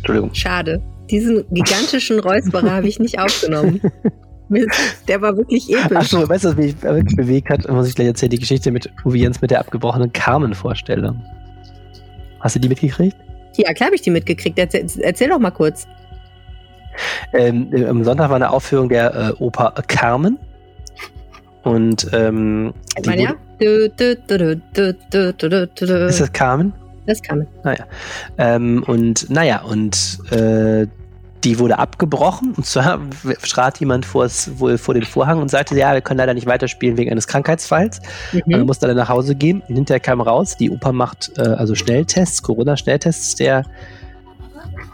[0.00, 0.34] Entschuldigung.
[0.34, 0.82] Schade.
[1.10, 3.80] Diesen gigantischen Räusperer habe ich nicht aufgenommen.
[5.06, 5.96] Der war wirklich episch.
[5.96, 7.68] Achso, weißt du, was mich wirklich bewegt hat?
[7.68, 11.22] Muss ich gleich erzählen, die Geschichte mit Uwe Jens mit der abgebrochenen Carmen-Vorstellung.
[12.40, 13.16] Hast du die mitgekriegt?
[13.56, 14.58] Ja, klar habe ich die mitgekriegt.
[14.58, 15.86] Erzähl, erzähl doch mal kurz.
[17.32, 20.38] Ähm, am Sonntag war eine Aufführung der äh, Oper Carmen.
[21.62, 22.72] Und ähm,
[23.04, 23.34] man ja?
[26.08, 26.72] Ist das Carmen?
[27.06, 27.46] Das ist Carmen.
[27.64, 27.86] Naja.
[28.38, 30.86] Ähm, und naja, und äh,
[31.44, 32.54] die wurde abgebrochen.
[32.56, 33.00] Und zwar
[33.48, 36.96] trat jemand vors, wohl vor den Vorhang und sagte, ja, wir können leider nicht weiterspielen
[36.96, 38.00] wegen eines Krankheitsfalls.
[38.32, 38.42] Mhm.
[38.46, 39.62] Man musste dann nach Hause gehen.
[39.68, 43.64] Und hinterher kam raus, die Oper macht äh, also Schnelltests, Corona-Schnelltests der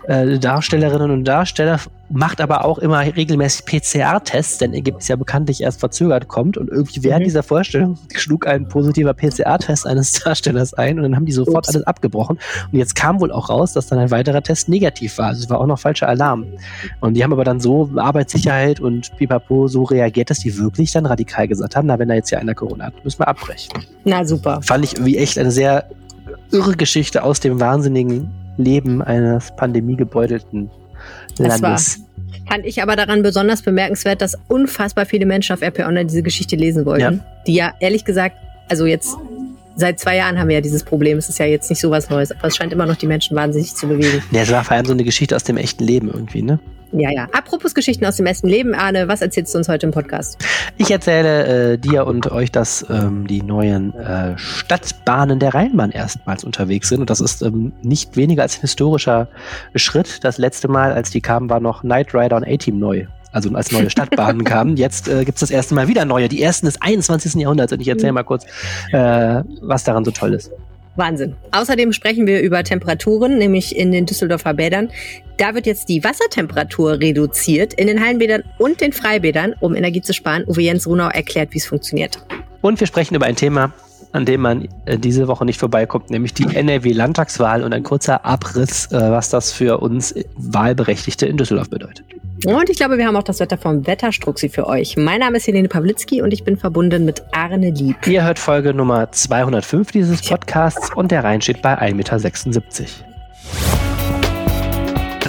[0.08, 5.80] äh, Darstellerinnen und Darsteller, macht aber auch immer regelmäßig PCR-Tests, denn Ägypten ja bekanntlich erst
[5.80, 6.56] verzögert kommt.
[6.56, 7.24] Und irgendwie während Mhm.
[7.24, 11.74] dieser Vorstellung schlug ein positiver PCR-Test eines Darstellers ein und dann haben die sofort Ups.
[11.74, 12.38] alles abgebrochen.
[12.70, 15.26] Und jetzt kam wohl auch raus, dass dann ein weiterer Test negativ war.
[15.28, 16.46] Also es war auch noch falscher Alarm.
[17.00, 21.06] Und die haben aber dann so Arbeitssicherheit und pipapo so reagiert, dass die wirklich dann
[21.06, 23.72] radikal gesagt haben, na, wenn da jetzt hier einer Corona hat, müssen wir abbrechen.
[24.04, 24.60] Na super.
[24.62, 25.88] Fand ich irgendwie echt eine sehr
[26.52, 30.70] irre Geschichte aus dem wahnsinnigen Leben eines pandemiegebeutelten
[31.38, 32.00] Das war- Landes.
[32.48, 36.54] Fand ich aber daran besonders bemerkenswert, dass unfassbar viele Menschen auf RP Online diese Geschichte
[36.56, 37.00] lesen wollten.
[37.00, 37.12] Ja.
[37.46, 38.36] Die ja ehrlich gesagt,
[38.68, 39.16] also jetzt
[39.74, 41.18] seit zwei Jahren haben wir ja dieses Problem.
[41.18, 43.36] Es ist ja jetzt nicht so was Neues, aber es scheint immer noch die Menschen
[43.36, 44.22] wahnsinnig zu bewegen.
[44.30, 46.58] Ja, es war vor allem so eine Geschichte aus dem echten Leben irgendwie, ne?
[46.98, 47.28] Ja, ja.
[47.32, 50.42] Apropos Geschichten aus dem echten Leben, Arne, was erzählst du uns heute im Podcast?
[50.78, 56.42] Ich erzähle äh, dir und euch, dass ähm, die neuen äh, Stadtbahnen der Rheinbahn erstmals
[56.42, 57.00] unterwegs sind.
[57.00, 59.28] Und das ist ähm, nicht weniger als ein historischer
[59.74, 60.24] Schritt.
[60.24, 63.04] Das letzte Mal, als die kamen, war noch Knight Rider und A-Team neu.
[63.30, 64.78] Also als neue Stadtbahnen kamen.
[64.78, 66.30] Jetzt äh, gibt es das erste Mal wieder neue.
[66.30, 67.34] Die ersten des 21.
[67.34, 67.74] Jahrhunderts.
[67.74, 68.46] Und ich erzähle mal kurz,
[68.92, 70.50] äh, was daran so toll ist.
[70.96, 71.34] Wahnsinn.
[71.52, 74.90] Außerdem sprechen wir über Temperaturen, nämlich in den Düsseldorfer Bädern.
[75.36, 80.14] Da wird jetzt die Wassertemperatur reduziert in den Hallenbädern und den Freibädern, um Energie zu
[80.14, 80.44] sparen.
[80.46, 82.18] Uwe Jens Runau erklärt, wie es funktioniert.
[82.62, 83.72] Und wir sprechen über ein Thema,
[84.12, 88.90] an dem man äh, diese Woche nicht vorbeikommt, nämlich die NRW-Landtagswahl und ein kurzer Abriss,
[88.90, 92.06] äh, was das für uns Wahlberechtigte in Düsseldorf bedeutet.
[92.46, 94.96] Und ich glaube, wir haben auch das Wetter vom Wetterstruxi für euch.
[94.96, 98.06] Mein Name ist Helene Pawlitzki und ich bin verbunden mit Arne Lieb.
[98.06, 102.20] Ihr hört Folge Nummer 205 dieses Podcasts und der Rhein steht bei 1,76 Meter.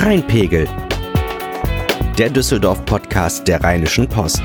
[0.05, 0.67] Rheinpegel.
[2.19, 4.44] Der Düsseldorf-Podcast der Rheinischen Post.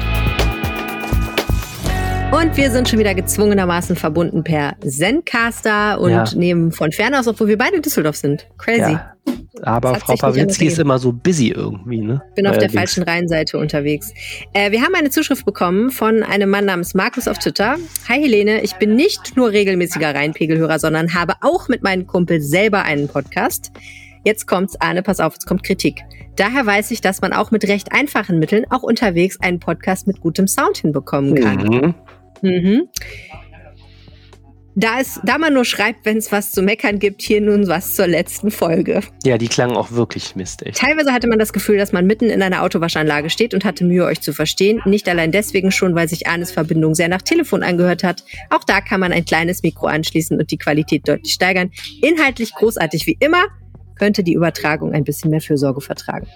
[2.32, 6.24] Und wir sind schon wieder gezwungenermaßen verbunden per Zencaster und Ja.
[6.34, 8.46] nehmen von fern aus, obwohl wir beide in Düsseldorf sind.
[8.58, 8.92] Crazy.
[8.92, 9.12] Ja.
[9.62, 12.22] Aber Frau Pawlitzki ist immer so busy irgendwie, ne?
[12.34, 12.72] bin auf der Allerdings.
[12.72, 14.12] falschen Rheinseite unterwegs.
[14.54, 17.76] Äh, wir haben eine Zuschrift bekommen von einem Mann namens Markus auf Twitter.
[18.08, 22.82] Hi Helene, ich bin nicht nur regelmäßiger Rheinpegelhörer, sondern habe auch mit meinem Kumpel selber
[22.82, 23.70] einen Podcast.
[24.24, 26.00] Jetzt kommt's, Arne, pass auf, jetzt kommt Kritik.
[26.36, 30.20] Daher weiß ich, dass man auch mit recht einfachen Mitteln auch unterwegs einen Podcast mit
[30.20, 31.56] gutem Sound hinbekommen kann.
[31.58, 31.94] Mhm.
[32.42, 32.88] Mhm.
[34.74, 37.94] Da, es, da man nur schreibt, wenn es was zu meckern gibt, hier nun was
[37.94, 39.00] zur letzten Folge.
[39.22, 40.76] Ja, die klangen auch wirklich mistig.
[40.76, 44.04] Teilweise hatte man das Gefühl, dass man mitten in einer Autowaschanlage steht und hatte Mühe,
[44.06, 44.80] euch zu verstehen.
[44.86, 48.24] Nicht allein deswegen schon, weil sich Arnes Verbindung sehr nach Telefon angehört hat.
[48.48, 51.70] Auch da kann man ein kleines Mikro anschließen und die Qualität deutlich steigern.
[52.00, 53.44] Inhaltlich großartig wie immer,
[53.96, 56.26] könnte die Übertragung ein bisschen mehr Fürsorge vertragen.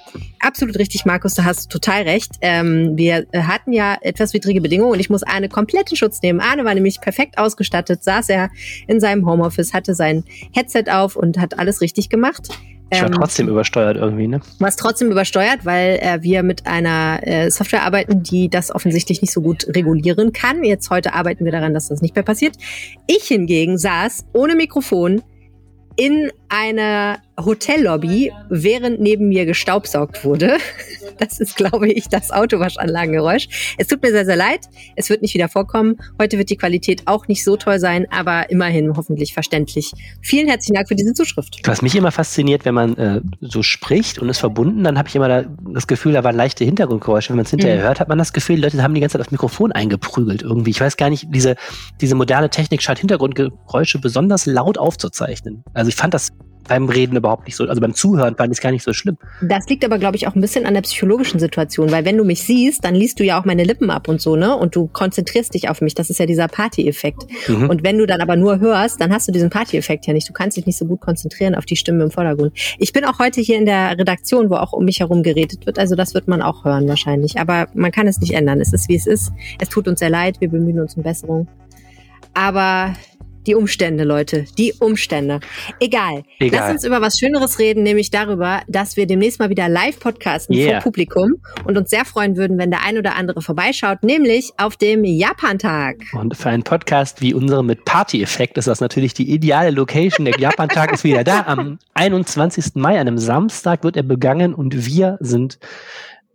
[0.40, 2.32] Absolut richtig, Markus, da hast du total recht.
[2.40, 6.40] Ähm, wir hatten ja etwas widrige Bedingungen und ich muss Arne komplett in Schutz nehmen.
[6.40, 8.50] Arne war nämlich perfekt ausgestattet, saß er
[8.86, 10.24] in seinem Homeoffice, hatte sein
[10.54, 12.48] Headset auf und hat alles richtig gemacht.
[12.90, 14.40] Ich war Ähm, trotzdem übersteuert irgendwie, ne?
[14.60, 19.32] was trotzdem übersteuert, weil äh, wir mit einer äh, Software arbeiten, die das offensichtlich nicht
[19.32, 20.62] so gut regulieren kann.
[20.62, 22.56] Jetzt heute arbeiten wir daran, dass das nicht mehr passiert.
[23.08, 25.22] Ich hingegen saß ohne Mikrofon
[25.96, 30.58] in einer Hotellobby, während neben mir gestaubsaugt wurde.
[31.18, 33.74] Das ist, glaube ich, das Autowaschanlagengeräusch.
[33.78, 34.66] Es tut mir sehr, sehr leid.
[34.96, 35.96] Es wird nicht wieder vorkommen.
[36.20, 39.92] Heute wird die Qualität auch nicht so toll sein, aber immerhin hoffentlich verständlich.
[40.20, 41.56] Vielen herzlichen Dank für diese Zuschrift.
[41.64, 45.16] Was mich immer fasziniert, wenn man äh, so spricht und ist verbunden, dann habe ich
[45.16, 47.30] immer da, das Gefühl, da waren leichte Hintergrundgeräusche.
[47.30, 47.82] Wenn man es hinterher Mhm.
[47.82, 50.70] hört, hat man das Gefühl, die Leute haben die ganze Zeit aufs Mikrofon eingeprügelt irgendwie.
[50.70, 51.56] Ich weiß gar nicht, diese,
[52.02, 55.64] diese moderne Technik scheint Hintergrundgeräusche besonders laut aufzuzeichnen.
[55.72, 56.32] Also ich fand das
[56.68, 59.16] beim Reden überhaupt nicht so, also beim Zuhören fand ich es gar nicht so schlimm.
[59.42, 62.24] Das liegt aber, glaube ich, auch ein bisschen an der psychologischen Situation, weil wenn du
[62.24, 64.56] mich siehst, dann liest du ja auch meine Lippen ab und so, ne?
[64.56, 65.94] Und du konzentrierst dich auf mich.
[65.94, 67.26] Das ist ja dieser Party-Effekt.
[67.48, 67.68] Mhm.
[67.70, 70.28] Und wenn du dann aber nur hörst, dann hast du diesen Party-Effekt ja nicht.
[70.28, 72.52] Du kannst dich nicht so gut konzentrieren auf die Stimme im Vordergrund.
[72.78, 75.78] Ich bin auch heute hier in der Redaktion, wo auch um mich herum geredet wird.
[75.78, 77.38] Also das wird man auch hören wahrscheinlich.
[77.38, 78.60] Aber man kann es nicht ändern.
[78.60, 79.32] Es ist, wie es ist.
[79.60, 80.40] Es tut uns sehr leid.
[80.40, 81.48] Wir bemühen uns um Besserung.
[82.34, 82.94] Aber
[83.46, 84.44] die Umstände, Leute.
[84.58, 85.40] Die Umstände.
[85.80, 86.24] Egal.
[86.38, 86.60] Egal.
[86.60, 90.56] Lass uns über was Schöneres reden, nämlich darüber, dass wir demnächst mal wieder live podcasten
[90.56, 90.80] yeah.
[90.80, 91.34] vor Publikum
[91.64, 95.96] und uns sehr freuen würden, wenn der ein oder andere vorbeischaut, nämlich auf dem Japantag.
[96.12, 100.24] Und für einen Podcast wie unseren mit Party-Effekt ist das natürlich die ideale Location.
[100.24, 101.42] Der Japantag ist wieder da.
[101.46, 102.74] Am 21.
[102.74, 105.58] Mai, einem Samstag, wird er begangen und wir sind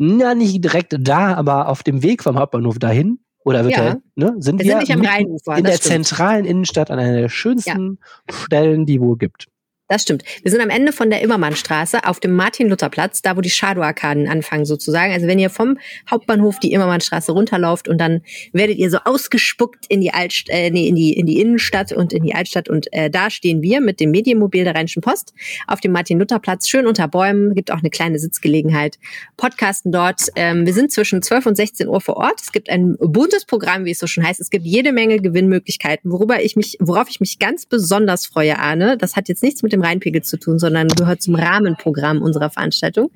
[0.03, 3.19] na, nicht direkt da, aber auf dem Weg vom Hauptbahnhof dahin.
[3.43, 3.83] Oder wird ja.
[3.83, 6.05] er, ne, sind wir, wir sind nicht am Rheinufer, in der stimmt.
[6.05, 7.99] zentralen Innenstadt an einer der schönsten
[8.29, 8.35] ja.
[8.35, 9.47] Stellen, die wohl gibt.
[9.91, 10.23] Das stimmt.
[10.41, 14.63] Wir sind am Ende von der Immermannstraße auf dem Martin-Luther-Platz, da wo die Shadow-Arkaden anfangen
[14.63, 15.11] sozusagen.
[15.11, 15.77] Also wenn ihr vom
[16.09, 18.21] Hauptbahnhof die Immermannstraße runterlauft und dann
[18.53, 22.13] werdet ihr so ausgespuckt in die Altst äh, nee, in die in die Innenstadt und
[22.13, 25.33] in die Altstadt und äh, da stehen wir mit dem Medienmobil der Rheinischen Post
[25.67, 28.97] auf dem Martin-Luther-Platz, schön unter Bäumen, gibt auch eine kleine Sitzgelegenheit.
[29.35, 30.21] Podcasten dort.
[30.37, 32.39] Ähm, wir sind zwischen 12 und 16 Uhr vor Ort.
[32.41, 34.39] Es gibt ein buntes Programm, wie es so schon heißt.
[34.39, 38.95] Es gibt jede Menge Gewinnmöglichkeiten, worüber ich mich, worauf ich mich ganz besonders freue, Arne.
[38.95, 42.49] Das hat jetzt nichts mit dem dem Rheinpegel zu tun, sondern gehört zum Rahmenprogramm unserer
[42.49, 43.11] Veranstaltung,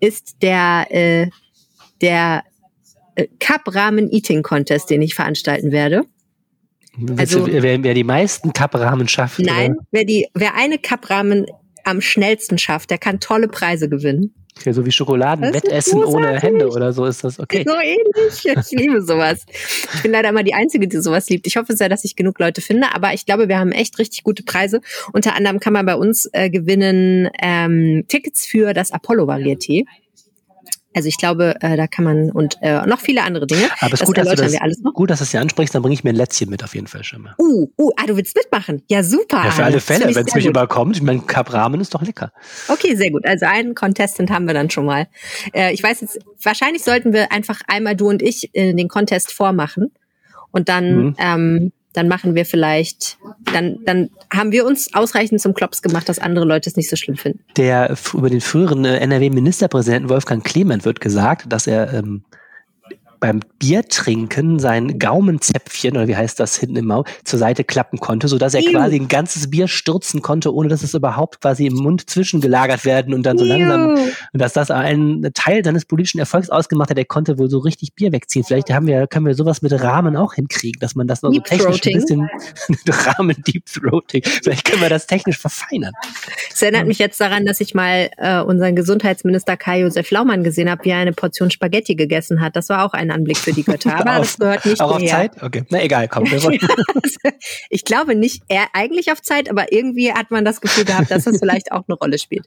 [0.00, 1.28] ist der, äh,
[2.00, 2.44] der
[3.14, 6.04] äh, Cup Rahmen Eating Contest, den ich veranstalten werde.
[7.16, 9.40] Also, wer, wer die meisten Cup-Rahmen schafft?
[9.40, 11.46] Nein, wer, die, wer eine Cup-Rahmen
[11.82, 14.32] am schnellsten schafft, der kann tolle Preise gewinnen.
[14.56, 17.64] Okay, so wie Schokoladenwettessen ohne Hände oder so ist das okay.
[17.66, 18.44] So ähnlich.
[18.44, 19.44] Ich liebe sowas.
[19.94, 21.46] Ich bin leider immer die Einzige, die sowas liebt.
[21.46, 24.22] Ich hoffe sehr, dass ich genug Leute finde, aber ich glaube, wir haben echt richtig
[24.22, 24.80] gute Preise.
[25.12, 29.84] Unter anderem kann man bei uns äh, gewinnen ähm, Tickets für das Apollo Varieté.
[30.94, 33.68] Also ich glaube, äh, da kann man und äh, noch viele andere Dinge.
[33.80, 34.52] Aber es ist gut, dass du das,
[34.94, 36.86] gut, dass du das hier ansprichst, dann bringe ich mir ein Lätzchen mit auf jeden
[36.86, 37.34] Fall schon mal.
[37.38, 38.82] Uh, uh, ah, du willst mitmachen?
[38.88, 39.44] Ja, super.
[39.44, 40.50] Ja, für alle Fälle, wenn es mich gut.
[40.50, 40.96] überkommt.
[40.96, 42.32] Ich meine, Cup Ramen ist doch lecker.
[42.68, 43.26] Okay, sehr gut.
[43.26, 45.08] Also einen Contestant haben wir dann schon mal.
[45.52, 49.32] Äh, ich weiß jetzt, wahrscheinlich sollten wir einfach einmal du und ich äh, den Contest
[49.32, 49.92] vormachen
[50.52, 51.16] und dann mhm.
[51.18, 53.18] ähm, dann machen wir vielleicht,
[53.52, 56.96] dann, dann haben wir uns ausreichend zum Klops gemacht, dass andere Leute es nicht so
[56.96, 57.40] schlimm finden.
[57.56, 62.24] Der über den früheren äh, NRW-Ministerpräsidenten Wolfgang Clement wird gesagt, dass er ähm,
[63.24, 68.28] beim Biertrinken sein Gaumenzäpfchen, oder wie heißt das, hinten im Maul, zur Seite klappen konnte,
[68.28, 68.72] sodass er Ew.
[68.72, 73.14] quasi ein ganzes Bier stürzen konnte, ohne dass es überhaupt quasi im Mund zwischengelagert werden
[73.14, 73.56] und dann so Ew.
[73.56, 77.60] langsam, und dass das einen Teil seines politischen Erfolgs ausgemacht hat, er konnte wohl so
[77.60, 78.44] richtig Bier wegziehen.
[78.44, 81.40] Vielleicht haben wir, können wir sowas mit Rahmen auch hinkriegen, dass man das noch so
[81.40, 82.28] technisch ein bisschen,
[83.16, 85.94] Rahmen Deep Throating, vielleicht können wir das technisch verfeinern.
[86.52, 90.84] Es erinnert mich jetzt daran, dass ich mal äh, unseren Gesundheitsminister Kai-Josef Laumann gesehen habe,
[90.84, 92.54] wie er eine Portion Spaghetti gegessen hat.
[92.54, 93.94] Das war auch eine Anblick für die Götter.
[93.94, 95.42] Aber auf, das gehört nicht Auch auf Zeit?
[95.42, 95.64] Okay.
[95.70, 96.24] Na egal, komm.
[97.70, 101.24] ich glaube nicht, er eigentlich auf Zeit, aber irgendwie hat man das Gefühl gehabt, dass
[101.24, 102.46] das vielleicht auch eine Rolle spielt.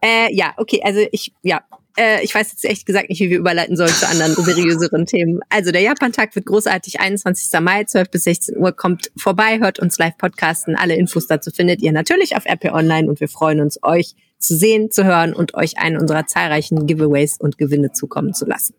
[0.00, 1.62] Äh, ja, okay, also ich, ja,
[1.96, 5.40] äh, ich weiß jetzt echt gesagt nicht, wie wir überleiten sollen zu anderen seriöseren Themen.
[5.48, 7.00] Also der Japan-Tag wird großartig.
[7.00, 7.60] 21.
[7.60, 8.72] Mai, 12 bis 16 Uhr.
[8.72, 10.76] Kommt vorbei, hört uns live podcasten.
[10.76, 14.56] Alle Infos dazu findet ihr natürlich auf RP Online und wir freuen uns, euch zu
[14.56, 18.74] sehen, zu hören und euch einen unserer zahlreichen Giveaways und Gewinne zukommen zu lassen.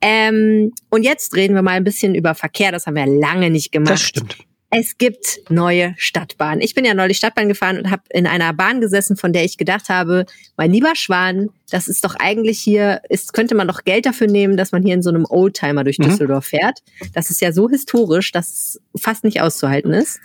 [0.00, 2.72] Ähm, und jetzt reden wir mal ein bisschen über Verkehr.
[2.72, 3.92] Das haben wir lange nicht gemacht.
[3.92, 4.36] Das stimmt.
[4.76, 6.60] Es gibt neue Stadtbahnen.
[6.60, 9.56] Ich bin ja neulich Stadtbahn gefahren und habe in einer Bahn gesessen, von der ich
[9.56, 10.26] gedacht habe,
[10.56, 14.56] mein lieber Schwan, das ist doch eigentlich hier, ist, könnte man doch Geld dafür nehmen,
[14.56, 16.04] dass man hier in so einem Oldtimer durch mhm.
[16.04, 16.80] Düsseldorf fährt.
[17.12, 20.18] Das ist ja so historisch, dass es fast nicht auszuhalten ist.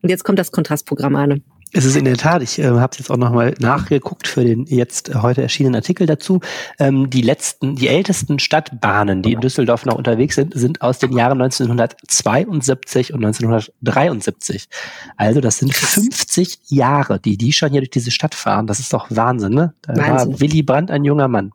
[0.00, 1.42] Und jetzt kommt das Kontrastprogramm an.
[1.72, 5.14] Es ist in der Tat, ich äh, habe jetzt auch nochmal nachgeguckt für den jetzt
[5.14, 6.40] heute erschienenen Artikel dazu.
[6.78, 11.12] Ähm, die letzten, die ältesten Stadtbahnen, die in Düsseldorf noch unterwegs sind, sind aus den
[11.12, 14.68] Jahren 1972 und 1973.
[15.16, 18.66] Also das sind 50 Jahre, die die schon hier durch diese Stadt fahren.
[18.66, 19.74] Das ist doch Wahnsinn, ne?
[19.82, 20.32] Da Wahnsinn.
[20.32, 21.52] war Willy Brandt ein junger Mann.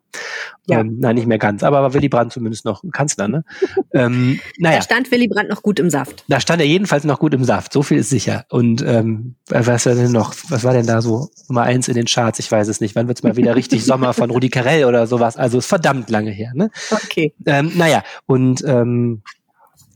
[0.66, 0.80] Ja.
[0.80, 3.44] Ähm, nein, nicht mehr ganz, aber war Willy Brandt zumindest noch Kanzler, ne?
[3.92, 4.78] ähm, naja.
[4.78, 6.24] Da stand Willy Brandt noch gut im Saft.
[6.28, 8.46] Da stand er jedenfalls noch gut im Saft, so viel ist sicher.
[8.48, 10.34] Und ähm, was war denn noch?
[10.48, 12.38] Was war denn da so Nummer eins in den Charts?
[12.38, 12.94] Ich weiß es nicht.
[12.96, 15.36] Wann wird's mal wieder richtig Sommer von Rudi Carell oder sowas?
[15.36, 16.70] Also ist verdammt lange her, ne?
[16.90, 17.34] Okay.
[17.44, 19.22] Ähm, naja, und ähm,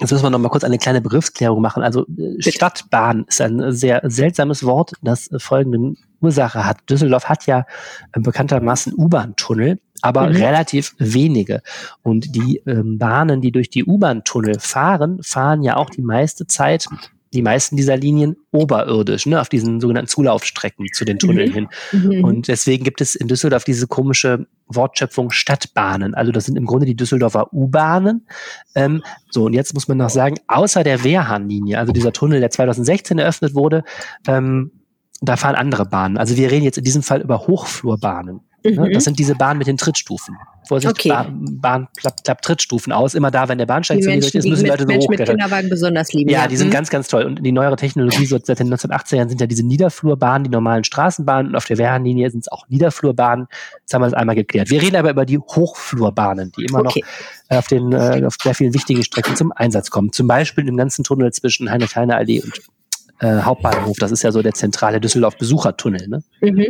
[0.00, 1.82] Jetzt müssen wir noch mal kurz eine kleine Begriffsklärung machen.
[1.82, 6.88] Also äh, Stadtbahn ist ein sehr seltsames Wort, das folgende Ursache hat.
[6.88, 7.66] Düsseldorf hat ja
[8.12, 10.36] bekanntermaßen U-Bahn-Tunnel, aber mhm.
[10.36, 11.62] relativ wenige.
[12.02, 16.86] Und die ähm, Bahnen, die durch die U-Bahn-Tunnel fahren, fahren ja auch die meiste Zeit
[17.32, 21.54] die meisten dieser Linien oberirdisch, ne, auf diesen sogenannten Zulaufstrecken zu den Tunneln mhm.
[21.54, 21.68] hin.
[21.92, 22.24] Mhm.
[22.24, 26.14] Und deswegen gibt es in Düsseldorf diese komische Wortschöpfung Stadtbahnen.
[26.14, 28.26] Also das sind im Grunde die Düsseldorfer U-Bahnen.
[28.74, 32.50] Ähm, so, und jetzt muss man noch sagen, außer der Wehrhahnlinie, also dieser Tunnel, der
[32.50, 33.84] 2016 eröffnet wurde,
[34.26, 34.72] ähm,
[35.20, 36.16] da fahren andere Bahnen.
[36.16, 38.40] Also wir reden jetzt in diesem Fall über Hochflurbahnen.
[38.76, 38.88] Ne?
[38.88, 38.92] Mhm.
[38.92, 40.36] Das sind diese Bahnen mit den Trittstufen.
[40.68, 41.08] Vorsicht, okay.
[41.08, 43.14] Bahn, Bahn klappt, klappt Trittstufen aus.
[43.14, 45.70] Immer da, wenn der Bahnsteig zu niedrig ist, müssen die Leute so Menschen mit Kinderwagen
[45.70, 46.30] besonders lieben.
[46.30, 46.72] Ja, ja, die sind mhm.
[46.72, 47.24] ganz, ganz toll.
[47.24, 51.52] Und die neuere Technologie, so seit den 1980ern, sind ja diese Niederflurbahnen, die normalen Straßenbahnen.
[51.52, 53.46] Und auf der Wehrhahnlinie sind es auch Niederflurbahnen.
[53.80, 54.70] Jetzt haben wir das einmal geklärt.
[54.70, 57.02] Wir reden aber über die Hochflurbahnen, die immer okay.
[57.02, 60.12] noch äh, auf den äh, auf sehr vielen wichtigen Strecken zum Einsatz kommen.
[60.12, 62.60] Zum Beispiel im ganzen Tunnel zwischen Heinrich-Heine-Allee und
[63.20, 63.96] äh, Hauptbahnhof.
[63.98, 66.08] Das ist ja so der zentrale Düsseldorf-Besuchertunnel.
[66.08, 66.22] Ne?
[66.40, 66.66] Mhm.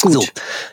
[0.00, 0.12] Gut.
[0.12, 0.24] So,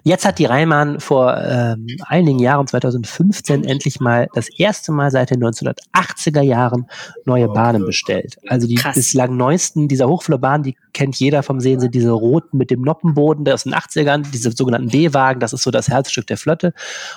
[0.03, 5.31] jetzt hat die Rheinbahn vor ähm, einigen Jahren, 2015, endlich mal das erste Mal seit
[5.31, 6.87] den 1980er Jahren
[7.25, 8.37] neue Bahnen bestellt.
[8.47, 8.95] Also die Krass.
[8.95, 13.45] bislang neuesten dieser Hochflurbahnen, die kennt jeder vom Sehen, sind diese roten mit dem Noppenboden
[13.45, 16.73] der aus den 80ern, diese sogenannten B-Wagen, das ist so das Herzstück der Flotte.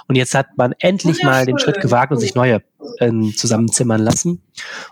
[0.06, 2.62] Und jetzt hat man endlich mal den Schritt gewagt und sich neue
[3.00, 4.42] ähm, zusammenzimmern lassen.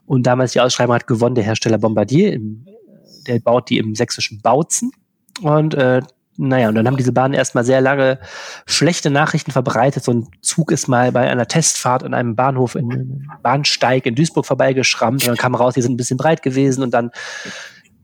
[0.07, 2.67] Und damals die Ausschreibung hat gewonnen der Hersteller Bombardier im
[3.27, 4.93] der baut die im sächsischen Bautzen.
[5.43, 6.03] Und äh,
[6.43, 8.19] naja, und dann haben diese Bahnen erstmal sehr lange
[8.67, 10.05] schlechte Nachrichten verbreitet.
[10.05, 14.15] So ein Zug ist mal bei einer Testfahrt an einem Bahnhof in einem Bahnsteig in
[14.15, 17.11] Duisburg vorbeigeschrammt und dann kam raus, die sind ein bisschen breit gewesen und dann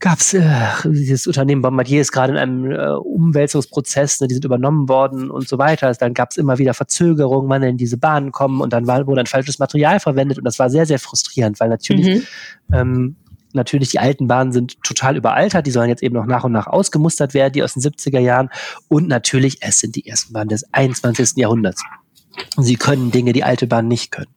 [0.00, 0.42] gab's äh,
[0.84, 5.48] dieses Unternehmen Bombardier ist gerade in einem äh, Umwälzungsprozess, ne, die sind übernommen worden und
[5.48, 5.90] so weiter.
[5.92, 9.26] Dann gab's immer wieder Verzögerungen, wann in diese Bahnen kommen und dann war, wurde ein
[9.26, 12.74] falsches Material verwendet und das war sehr, sehr frustrierend, weil natürlich mhm.
[12.74, 13.16] ähm,
[13.56, 16.66] natürlich die alten Bahnen sind total überaltert, die sollen jetzt eben noch nach und nach
[16.66, 18.50] ausgemustert werden, die aus den 70er Jahren.
[18.88, 21.32] Und natürlich, es sind die ersten Bahnen des 21.
[21.36, 21.82] Jahrhunderts.
[22.58, 24.30] Sie können Dinge, die alte Bahnen nicht können.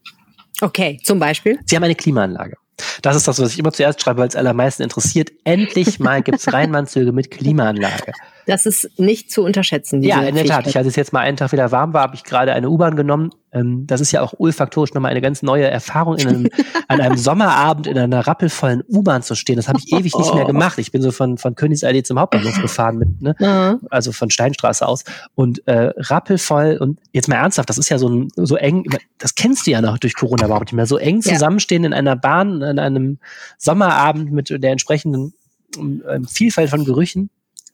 [0.60, 1.58] Okay, zum Beispiel?
[1.66, 2.56] Sie haben eine Klimaanlage.
[3.02, 5.30] Das ist das, was ich immer zuerst schreibe, weil es allermeisten interessiert.
[5.44, 8.12] Endlich mal gibt es Rheinbahnzüge mit Klimaanlage.
[8.46, 10.02] Das ist nicht zu unterschätzen.
[10.02, 10.66] Ja, in der Tat.
[10.66, 12.96] Ich, als es jetzt mal einen Tag wieder warm war, habe ich gerade eine U-Bahn
[12.96, 13.30] genommen.
[13.52, 16.48] Ähm, das ist ja auch olfaktorisch nochmal eine ganz neue Erfahrung, in einem,
[16.88, 19.56] an einem Sommerabend in einer rappelvollen U-Bahn zu stehen.
[19.56, 20.78] Das habe ich ewig nicht mehr gemacht.
[20.78, 23.34] Ich bin so von, von Königsallee zum Hauptbahnhof gefahren, mit, ne?
[23.38, 23.86] Mhm.
[23.90, 25.04] also von Steinstraße aus.
[25.34, 28.84] Und äh, rappelvoll und jetzt mal ernsthaft, das ist ja so, ein, so eng,
[29.18, 31.88] das kennst du ja noch durch Corona überhaupt nicht mehr, so eng zusammenstehen ja.
[31.88, 33.18] in einer Bahn, in einem
[33.58, 35.34] Sommerabend mit der entsprechenden
[35.76, 37.30] äh, Vielfalt von Gerüchen.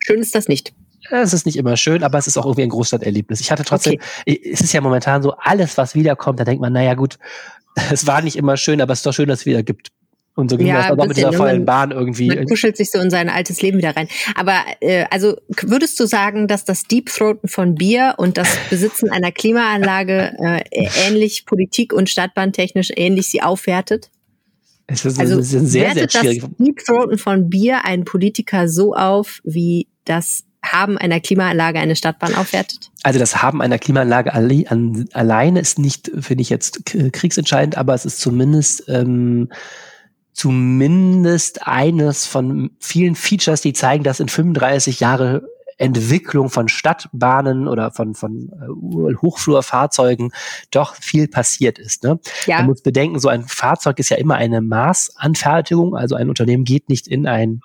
[0.06, 0.72] Schön ist das nicht.
[1.10, 3.40] Es ist nicht immer schön, aber es ist auch irgendwie ein Großstadterlebnis.
[3.40, 4.40] Ich hatte trotzdem, okay.
[4.52, 7.18] es ist ja momentan so, alles, was wiederkommt, da denkt man, naja gut,
[7.90, 9.88] es war nicht immer schön, aber es ist doch schön, dass es wieder gibt.
[10.36, 11.36] Und so ging ja, das auch mit dieser ne?
[11.36, 12.28] vollen Bahn irgendwie.
[12.28, 14.06] Man kuschelt sich so in sein altes Leben wieder rein.
[14.36, 19.32] Aber äh, also würdest du sagen, dass das Deepthroaten von Bier und das Besitzen einer
[19.32, 24.10] Klimaanlage äh, ähnlich Politik und Stadtbahntechnisch ähnlich sie aufwertet?
[24.86, 26.42] Es ist, also es ist sehr, sehr schwierig.
[26.42, 32.34] das Deepthroaten von Bier einen Politiker so auf, wie das haben einer Klimaanlage eine Stadtbahn
[32.34, 32.90] aufwertet?
[33.02, 37.94] Also das Haben einer Klimaanlage alle, an, alleine ist nicht, finde ich jetzt kriegsentscheidend, aber
[37.94, 39.48] es ist zumindest ähm,
[40.32, 45.48] zumindest eines von vielen Features, die zeigen, dass in 35 Jahre
[45.78, 50.32] Entwicklung von Stadtbahnen oder von, von äh, Hochflurfahrzeugen
[50.70, 52.02] doch viel passiert ist.
[52.02, 52.18] Ne?
[52.46, 52.58] Ja.
[52.58, 55.94] Man muss bedenken, so ein Fahrzeug ist ja immer eine Maßanfertigung.
[55.94, 57.60] Also ein Unternehmen geht nicht in ein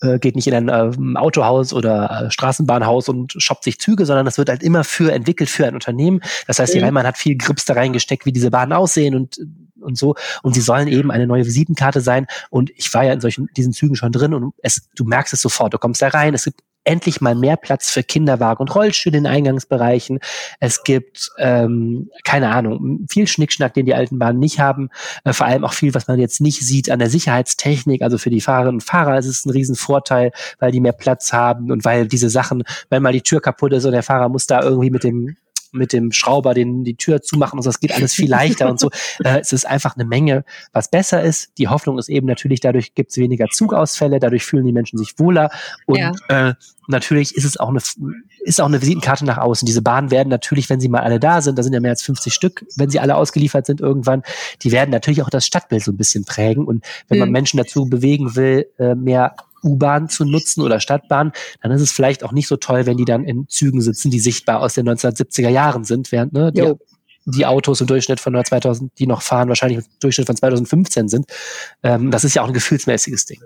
[0.00, 4.24] äh, geht nicht in ein äh, Autohaus oder äh, Straßenbahnhaus und shoppt sich Züge, sondern
[4.24, 6.20] das wird halt immer für entwickelt für ein Unternehmen.
[6.46, 6.84] Das heißt, die mhm.
[6.84, 9.38] Rheinbahn hat viel Grips da reingesteckt, wie diese Bahnen aussehen und
[9.80, 13.20] und so und sie sollen eben eine neue Visitenkarte sein und ich war ja in
[13.20, 16.34] solchen diesen Zügen schon drin und es du merkst es sofort du kommst da rein
[16.34, 20.20] es gibt endlich mal mehr Platz für Kinderwagen und Rollstühle in Eingangsbereichen.
[20.58, 24.88] Es gibt, ähm, keine Ahnung, viel Schnickschnack, den die alten Bahnen nicht haben.
[25.24, 28.00] Äh, vor allem auch viel, was man jetzt nicht sieht an der Sicherheitstechnik.
[28.00, 31.70] Also für die Fahrerinnen und Fahrer ist es ein Riesenvorteil, weil die mehr Platz haben
[31.70, 34.62] und weil diese Sachen, wenn mal die Tür kaputt ist und der Fahrer muss da
[34.62, 35.36] irgendwie mit dem
[35.72, 38.80] mit dem Schrauber den die Tür zumachen und so, das geht alles viel leichter und
[38.80, 38.90] so.
[39.24, 41.50] Äh, es ist einfach eine Menge, was besser ist.
[41.58, 45.18] Die Hoffnung ist eben natürlich, dadurch gibt es weniger Zugausfälle, dadurch fühlen die Menschen sich
[45.18, 45.50] wohler
[45.86, 46.12] und ja.
[46.28, 46.54] äh,
[46.88, 47.80] natürlich ist es auch eine
[48.40, 49.66] ist auch eine Visitenkarte nach außen.
[49.66, 52.02] Diese Bahnen werden natürlich, wenn sie mal alle da sind, da sind ja mehr als
[52.02, 54.22] 50 Stück, wenn sie alle ausgeliefert sind irgendwann,
[54.62, 56.64] die werden natürlich auch das Stadtbild so ein bisschen prägen.
[56.64, 57.34] Und wenn man mhm.
[57.34, 62.24] Menschen dazu bewegen will, äh, mehr U-Bahn zu nutzen oder Stadtbahn, dann ist es vielleicht
[62.24, 65.48] auch nicht so toll, wenn die dann in Zügen sitzen, die sichtbar aus den 1970er
[65.48, 66.72] Jahren sind, während ne, die,
[67.26, 71.26] die Autos im Durchschnitt von 2000, die noch fahren, wahrscheinlich im Durchschnitt von 2015 sind.
[71.82, 73.40] Ähm, das ist ja auch ein gefühlsmäßiges Ding.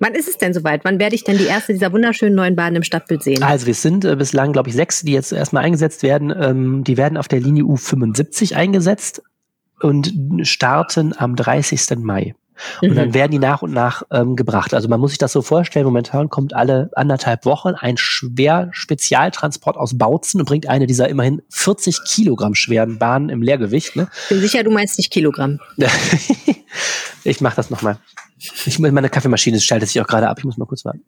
[0.00, 0.84] Wann ist es denn soweit?
[0.84, 3.42] Wann werde ich denn die erste dieser wunderschönen neuen Bahnen im Stadtbild sehen?
[3.42, 6.32] Also wir sind äh, bislang, glaube ich, sechs, die jetzt erstmal eingesetzt werden.
[6.38, 9.22] Ähm, die werden auf der Linie U75 eingesetzt
[9.80, 11.98] und starten am 30.
[11.98, 12.34] Mai.
[12.82, 14.74] Und dann werden die nach und nach ähm, gebracht.
[14.74, 19.76] Also man muss sich das so vorstellen, momentan kommt alle anderthalb Wochen ein schwer Spezialtransport
[19.76, 23.96] aus Bautzen und bringt eine dieser immerhin 40 Kilogramm schweren Bahnen im Leergewicht.
[23.96, 24.08] Ne?
[24.28, 25.60] Bin sicher, du meinst nicht Kilogramm.
[27.24, 27.98] ich mach das nochmal.
[28.66, 30.38] Ich, meine Kaffeemaschine schaltet sich auch gerade ab.
[30.38, 31.02] Ich muss mal kurz warten.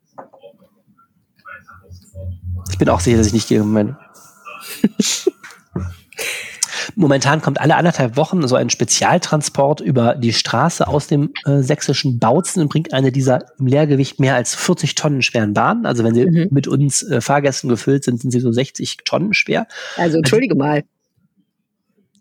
[2.71, 3.99] Ich bin auch sicher, dass ich nicht gegen meine.
[6.97, 12.19] Momentan kommt alle anderthalb Wochen so ein Spezialtransport über die Straße aus dem äh, sächsischen
[12.19, 15.87] Bautzen und bringt eine dieser im Leergewicht mehr als 40 Tonnen schweren Bahnen.
[15.87, 16.49] Also wenn sie mhm.
[16.51, 19.67] mit uns äh, Fahrgästen gefüllt sind, sind sie so 60 Tonnen schwer.
[19.97, 20.85] Also entschuldige also, mal.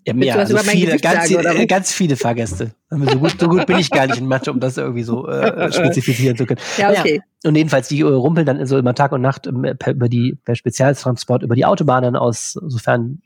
[0.08, 2.72] Ja, mehr, also viele, ganz, sagen, äh, ganz viele Fahrgäste.
[2.90, 5.28] Also so gut, so gut bin ich gar nicht in Mathe, um das irgendwie so
[5.28, 6.60] äh, spezifizieren zu können.
[6.78, 7.22] Ja, okay.
[7.44, 10.38] Ja, und jedenfalls, die äh, rumpeln dann so immer Tag und Nacht ähm, über die,
[10.46, 13.22] per Spezialtransport über die Autobahnen aus, sofern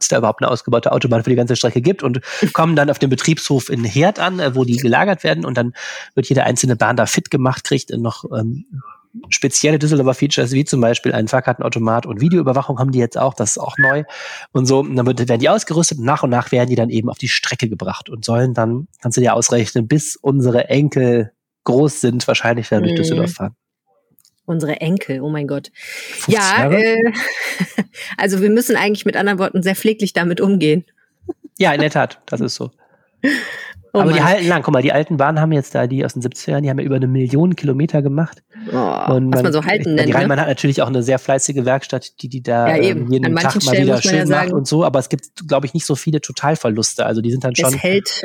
[0.00, 2.20] es da überhaupt eine ausgebaute Autobahn für die ganze Strecke gibt und
[2.52, 5.74] kommen dann auf dem Betriebshof in Herd an, äh, wo die gelagert werden und dann
[6.14, 8.66] wird jede einzelne Bahn da fit gemacht, kriegt noch ähm,
[9.30, 13.52] spezielle Düsseldorfer Features, wie zum Beispiel ein Fahrkartenautomat und Videoüberwachung haben die jetzt auch, das
[13.52, 14.04] ist auch neu
[14.52, 14.80] und so.
[14.80, 17.28] Und dann werden die ausgerüstet und nach und nach werden die dann eben auf die
[17.28, 21.32] Strecke gebracht und sollen dann, kannst du dir ausrechnen, bis unsere Enkel
[21.64, 22.96] groß sind, wahrscheinlich dann durch mhm.
[22.96, 23.56] Düsseldorf fahren.
[24.48, 25.70] Unsere Enkel, oh mein Gott.
[26.26, 26.96] Ja, äh,
[28.16, 30.86] also wir müssen eigentlich mit anderen Worten sehr pfleglich damit umgehen.
[31.58, 32.70] Ja, in der Tat, das ist so.
[33.94, 34.18] Oh aber Mann.
[34.18, 34.62] die halten lang.
[34.62, 36.84] Guck mal, die alten Bahnen haben jetzt da, die aus den 70ern, die haben ja
[36.84, 38.42] über eine Million Kilometer gemacht.
[38.70, 40.08] Oh, und was man, so halten nennt.
[40.08, 40.42] Die Rheinbahn ne?
[40.42, 43.78] hat natürlich auch eine sehr fleißige Werkstatt, die die da ja, ähm, jeden Tag mal
[43.78, 44.84] wieder schön ja macht und so.
[44.84, 47.06] Aber es gibt, glaube ich, nicht so viele Totalverluste.
[47.06, 47.72] Also die sind dann schon.
[47.72, 48.24] Es hält.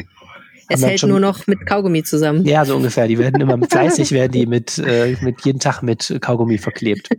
[0.69, 2.45] Es hält schon, nur noch mit Kaugummi zusammen.
[2.45, 3.07] Ja, so ungefähr.
[3.07, 7.09] Die werden immer fleißig, werden die mit, äh, mit jeden Tag mit Kaugummi verklebt.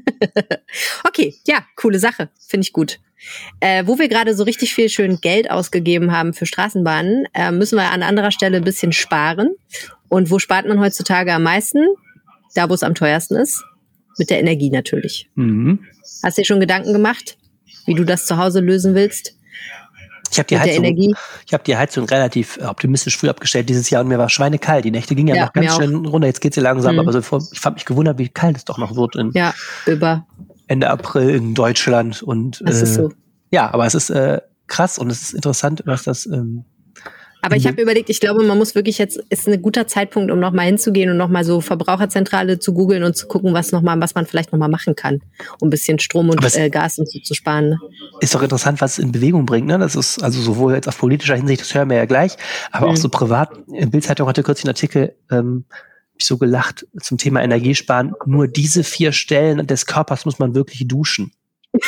[1.06, 2.30] okay, ja, coole Sache.
[2.46, 3.00] Finde ich gut.
[3.60, 7.76] Äh, wo wir gerade so richtig viel schön Geld ausgegeben haben für Straßenbahnen, äh, müssen
[7.76, 9.50] wir an anderer Stelle ein bisschen sparen.
[10.08, 11.86] Und wo spart man heutzutage am meisten?
[12.54, 13.64] Da, wo es am teuersten ist.
[14.18, 15.28] Mit der Energie natürlich.
[15.34, 15.80] Mhm.
[16.22, 17.36] Hast du dir schon Gedanken gemacht,
[17.86, 19.36] wie du das zu Hause lösen willst?
[20.35, 21.14] Ich habe die, Heizung,
[21.47, 24.85] ich hab die Heizung relativ optimistisch früh abgestellt dieses Jahr und mir war schweinekalt.
[24.85, 26.27] Die Nächte gingen ja, ja noch ganz schön runter.
[26.27, 27.01] Jetzt geht sie langsam, mhm.
[27.01, 27.20] aber so,
[27.53, 29.55] ich fand mich gewundert, wie kalt es doch noch wird in, ja,
[29.87, 30.27] über.
[30.66, 32.23] Ende April in Deutschland.
[32.23, 33.12] Und, das äh, ist so.
[33.53, 36.27] Ja, aber es ist äh, krass und es ist interessant, was das.
[36.27, 36.64] Ähm,
[37.44, 40.40] aber ich habe überlegt, ich glaube, man muss wirklich jetzt, ist ein guter Zeitpunkt, um
[40.40, 44.14] nochmal hinzugehen und nochmal so Verbraucherzentrale zu googeln und zu gucken, was noch mal, was
[44.14, 45.20] man vielleicht nochmal machen kann,
[45.61, 47.68] um ein bisschen Strom und äh, Gas und so zu sparen.
[47.68, 47.78] Ne?
[48.20, 49.66] Ist doch interessant, was es in Bewegung bringt.
[49.66, 49.78] Ne?
[49.78, 52.37] Das ist also sowohl jetzt auf politischer Hinsicht, das hören wir ja gleich,
[52.72, 52.92] aber mhm.
[52.92, 53.50] auch so privat.
[53.70, 55.66] In Bildzeitung hatte kürzlich einen Artikel, ähm,
[56.16, 58.14] ich so gelacht zum Thema Energiesparen.
[58.24, 61.33] Nur diese vier Stellen des Körpers muss man wirklich duschen.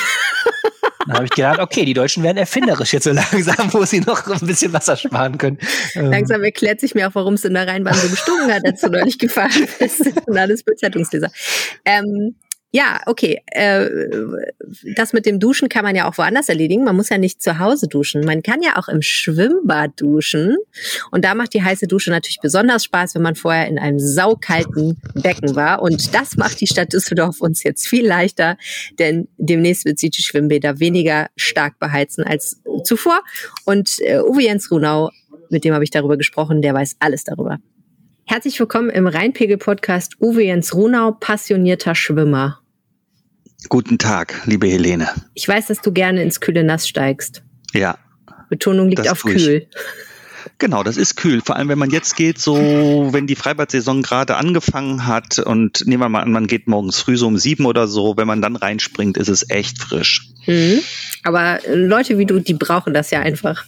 [1.06, 4.26] Dann habe ich gedacht, okay, die Deutschen werden erfinderisch jetzt so langsam, wo sie noch
[4.26, 5.58] ein bisschen Wasser sparen können.
[5.94, 6.10] Ähm.
[6.10, 8.88] Langsam erklärt sich mir auch, warum es in der Rheinbahn so gestunken hat, als du
[8.88, 10.06] neulich gefahren bist.
[10.26, 11.30] Und alles Zeitungsleser.
[11.84, 12.34] Ähm,
[12.76, 13.40] ja, okay.
[13.52, 13.88] Äh,
[14.96, 16.84] das mit dem Duschen kann man ja auch woanders erledigen.
[16.84, 18.22] Man muss ja nicht zu Hause duschen.
[18.26, 20.58] Man kann ja auch im Schwimmbad duschen.
[21.10, 25.00] Und da macht die heiße Dusche natürlich besonders Spaß, wenn man vorher in einem saukalten
[25.14, 25.80] Becken war.
[25.80, 28.58] Und das macht die Stadt Düsseldorf uns jetzt viel leichter,
[28.98, 33.22] denn demnächst wird sie die Schwimmbäder weniger stark beheizen als zuvor.
[33.64, 35.10] Und äh, Uwe Jens Runau,
[35.48, 37.56] mit dem habe ich darüber gesprochen, der weiß alles darüber.
[38.26, 42.60] Herzlich willkommen im Rheinpegel-Podcast Uwe Jens Runau, passionierter Schwimmer.
[43.68, 45.08] Guten Tag, liebe Helene.
[45.34, 47.42] Ich weiß, dass du gerne ins kühle Nass steigst.
[47.72, 47.98] Ja.
[48.48, 49.66] Betonung liegt auf kühl.
[50.58, 51.42] Genau, das ist kühl.
[51.44, 52.54] Vor allem, wenn man jetzt geht, so,
[53.10, 57.16] wenn die Freibad-Saison gerade angefangen hat und nehmen wir mal an, man geht morgens früh
[57.16, 60.28] so um sieben oder so, wenn man dann reinspringt, ist es echt frisch.
[60.46, 60.80] Mhm.
[61.24, 63.64] Aber Leute wie du, die brauchen das ja einfach.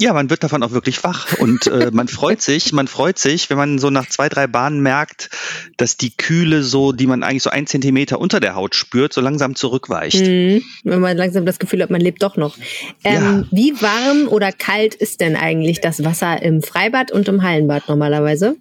[0.00, 3.50] Ja, man wird davon auch wirklich wach und äh, man freut sich, man freut sich,
[3.50, 5.28] wenn man so nach zwei, drei Bahnen merkt,
[5.76, 9.20] dass die Kühle so, die man eigentlich so ein Zentimeter unter der Haut spürt, so
[9.20, 10.24] langsam zurückweicht.
[10.24, 12.56] Mhm, wenn man langsam das Gefühl hat, man lebt doch noch.
[13.04, 13.44] Ähm, ja.
[13.50, 18.56] Wie warm oder kalt ist denn eigentlich das Wasser im Freibad und im Hallenbad normalerweise?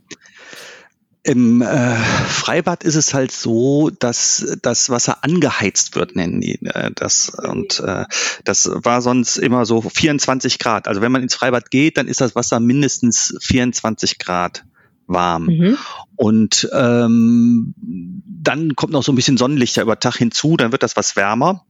[1.23, 6.91] Im äh, Freibad ist es halt so, dass das Wasser angeheizt wird, nennen die äh,
[6.95, 7.29] das.
[7.29, 8.05] Und äh,
[8.45, 10.87] das war sonst immer so 24 Grad.
[10.87, 14.63] Also wenn man ins Freibad geht, dann ist das Wasser mindestens 24 Grad
[15.07, 15.45] warm.
[15.45, 15.77] Mhm.
[16.15, 20.83] Und ähm, dann kommt noch so ein bisschen Sonnenlicht ja über Tag hinzu, dann wird
[20.83, 21.65] das was wärmer.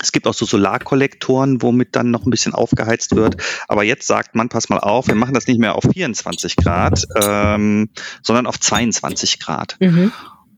[0.00, 3.36] Es gibt auch so Solarkollektoren, womit dann noch ein bisschen aufgeheizt wird.
[3.68, 7.06] Aber jetzt sagt man, pass mal auf, wir machen das nicht mehr auf 24 Grad,
[7.20, 7.88] ähm,
[8.22, 9.76] sondern auf 22 Grad.
[9.80, 10.12] Mhm.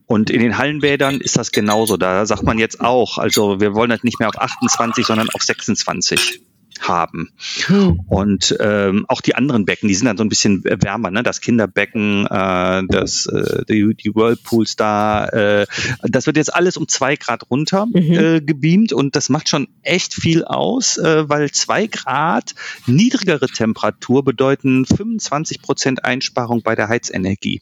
[0.07, 1.97] Und in den Hallenbädern ist das genauso.
[1.97, 5.43] Da sagt man jetzt auch, also wir wollen das nicht mehr auf 28, sondern auf
[5.43, 6.41] 26.
[6.81, 7.31] haben.
[7.65, 7.99] Hm.
[8.07, 11.23] Und ähm, auch die anderen Becken, die sind dann so ein bisschen wärmer, ne?
[11.23, 15.67] Das Kinderbecken, äh, das, äh, die, die Whirlpools da, äh,
[16.03, 18.13] das wird jetzt alles um zwei Grad runter mhm.
[18.13, 24.23] äh, gebeamt und das macht schon echt viel aus, äh, weil zwei Grad niedrigere Temperatur
[24.23, 27.61] bedeuten 25 Prozent Einsparung bei der Heizenergie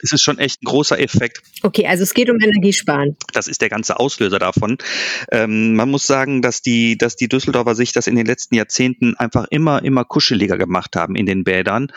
[0.00, 1.42] ist es schon echt ein großer Effekt.
[1.62, 3.16] Okay, also es geht um Energiesparen.
[3.32, 4.78] Das ist der ganze Auslöser davon.
[5.30, 9.16] Ähm, man muss sagen, dass die, dass die Düsseldorfer sich das in den letzten Jahrzehnten
[9.16, 11.92] einfach immer, immer kuscheliger gemacht haben in den Bädern.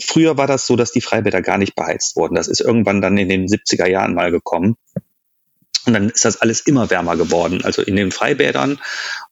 [0.00, 2.34] Früher war das so, dass die Freibäder gar nicht beheizt wurden.
[2.34, 4.76] Das ist irgendwann dann in den 70er Jahren mal gekommen.
[5.86, 8.80] Und dann ist das alles immer wärmer geworden, also in den Freibädern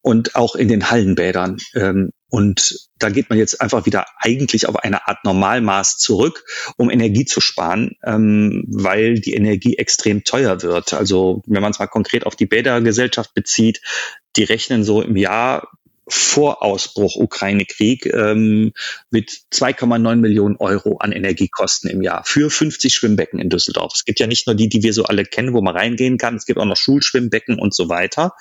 [0.03, 1.59] und auch in den Hallenbädern.
[1.75, 6.45] Ähm, und da geht man jetzt einfach wieder eigentlich auf eine Art Normalmaß zurück,
[6.77, 10.95] um Energie zu sparen, ähm, weil die Energie extrem teuer wird.
[10.95, 13.81] Also wenn man es mal konkret auf die Bädergesellschaft bezieht,
[14.37, 15.69] die rechnen so im Jahr
[16.13, 18.73] vor Ausbruch Ukraine-Krieg ähm,
[19.11, 23.93] mit 2,9 Millionen Euro an Energiekosten im Jahr für 50 Schwimmbecken in Düsseldorf.
[23.95, 26.37] Es gibt ja nicht nur die, die wir so alle kennen, wo man reingehen kann,
[26.37, 28.35] es gibt auch noch Schulschwimmbecken und so weiter.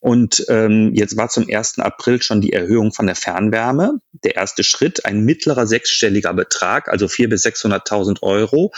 [0.00, 1.78] Und ähm, jetzt war zum 1.
[1.78, 4.00] April schon die Erhöhung von der Fernwärme.
[4.24, 8.72] Der erste Schritt, ein mittlerer sechsstelliger Betrag, also 400.000 bis 600.000 Euro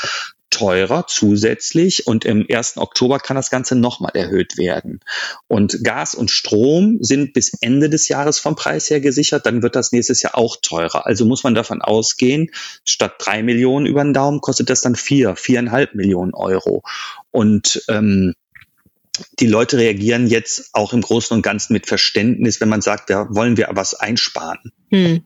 [0.51, 2.79] teurer zusätzlich und im 1.
[2.79, 5.01] Oktober kann das Ganze nochmal erhöht werden.
[5.47, 9.77] Und Gas und Strom sind bis Ende des Jahres vom Preis her gesichert, dann wird
[9.77, 11.07] das nächstes Jahr auch teurer.
[11.07, 12.51] Also muss man davon ausgehen,
[12.85, 16.83] statt drei Millionen über den Daumen kostet das dann vier, viereinhalb Millionen Euro.
[17.31, 18.35] Und ähm,
[19.41, 23.27] die Leute reagieren jetzt auch im Großen und Ganzen mit Verständnis, wenn man sagt, ja,
[23.35, 24.73] wollen wir was einsparen.
[24.91, 25.23] Hm.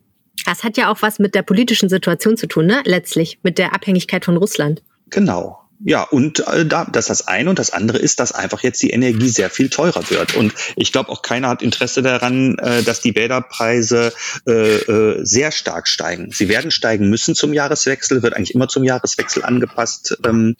[0.47, 2.83] Das hat ja auch was mit der politischen Situation zu tun, ne?
[2.85, 4.83] Letztlich, mit der Abhängigkeit von Russland.
[5.13, 5.63] Genau.
[5.85, 8.81] Ja, und äh, da, das ist das eine und das andere ist, dass einfach jetzt
[8.83, 10.37] die Energie sehr viel teurer wird.
[10.37, 14.13] Und ich glaube auch keiner hat Interesse daran, äh, dass die Bäderpreise
[14.47, 16.31] äh, äh, sehr stark steigen.
[16.31, 20.19] Sie werden steigen müssen zum Jahreswechsel, wird eigentlich immer zum Jahreswechsel angepasst.
[20.25, 20.57] Ähm,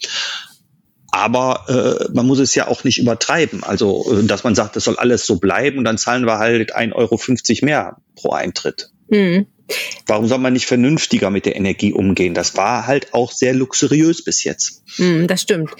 [1.11, 3.63] aber äh, man muss es ja auch nicht übertreiben.
[3.63, 6.75] Also, äh, dass man sagt, das soll alles so bleiben und dann zahlen wir halt
[6.75, 8.89] 1,50 Euro mehr pro Eintritt.
[9.09, 9.45] Mhm.
[10.05, 12.33] Warum soll man nicht vernünftiger mit der Energie umgehen?
[12.33, 14.83] Das war halt auch sehr luxuriös bis jetzt.
[14.97, 15.71] Mm, das stimmt.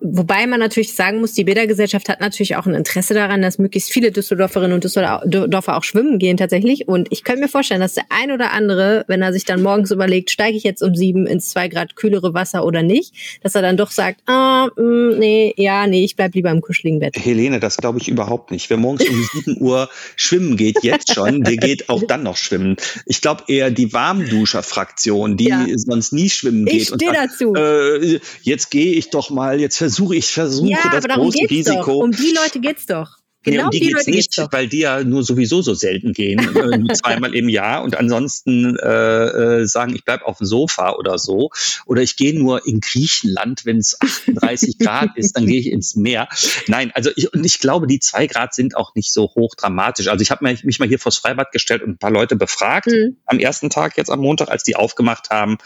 [0.00, 3.90] Wobei man natürlich sagen muss, die Bädergesellschaft hat natürlich auch ein Interesse daran, dass möglichst
[3.90, 6.88] viele Düsseldorferinnen und Düsseldorfer auch schwimmen gehen tatsächlich.
[6.88, 9.90] Und ich könnte mir vorstellen, dass der ein oder andere, wenn er sich dann morgens
[9.90, 13.62] überlegt, steige ich jetzt um sieben ins zwei Grad kühlere Wasser oder nicht, dass er
[13.62, 17.16] dann doch sagt, ah, mh, mm, nee, ja, nee, ich bleib lieber im kuscheligen Bett.
[17.16, 18.68] Helene, das glaube ich überhaupt nicht.
[18.70, 22.76] Wer morgens um sieben Uhr schwimmen geht, jetzt schon, der geht auch dann noch schwimmen.
[23.06, 25.66] Ich glaube eher die Warmduscher-Fraktion, die ja.
[25.76, 26.82] sonst nie schwimmen geht.
[26.82, 27.54] Ich stehe dazu.
[27.54, 31.92] Äh, jetzt gehe ich doch mal, jetzt versuche ich versuche ja, das große Risiko.
[31.92, 31.96] Doch.
[32.04, 33.19] Um die Leute geht's doch.
[33.42, 36.12] Genau nee, um die, die geht's nicht, geht's weil die ja nur sowieso so selten
[36.12, 36.38] gehen,
[36.90, 41.18] äh, zweimal im Jahr und ansonsten äh, äh, sagen, ich bleib auf dem Sofa oder
[41.18, 41.50] so.
[41.86, 45.96] Oder ich gehe nur in Griechenland, wenn es 38 Grad ist, dann gehe ich ins
[45.96, 46.28] Meer.
[46.66, 50.08] Nein, also ich, und ich glaube, die zwei Grad sind auch nicht so hoch dramatisch.
[50.08, 53.16] Also ich habe mich mal hier vors Freibad gestellt und ein paar Leute befragt mhm.
[53.24, 55.56] am ersten Tag, jetzt am Montag, als die aufgemacht haben.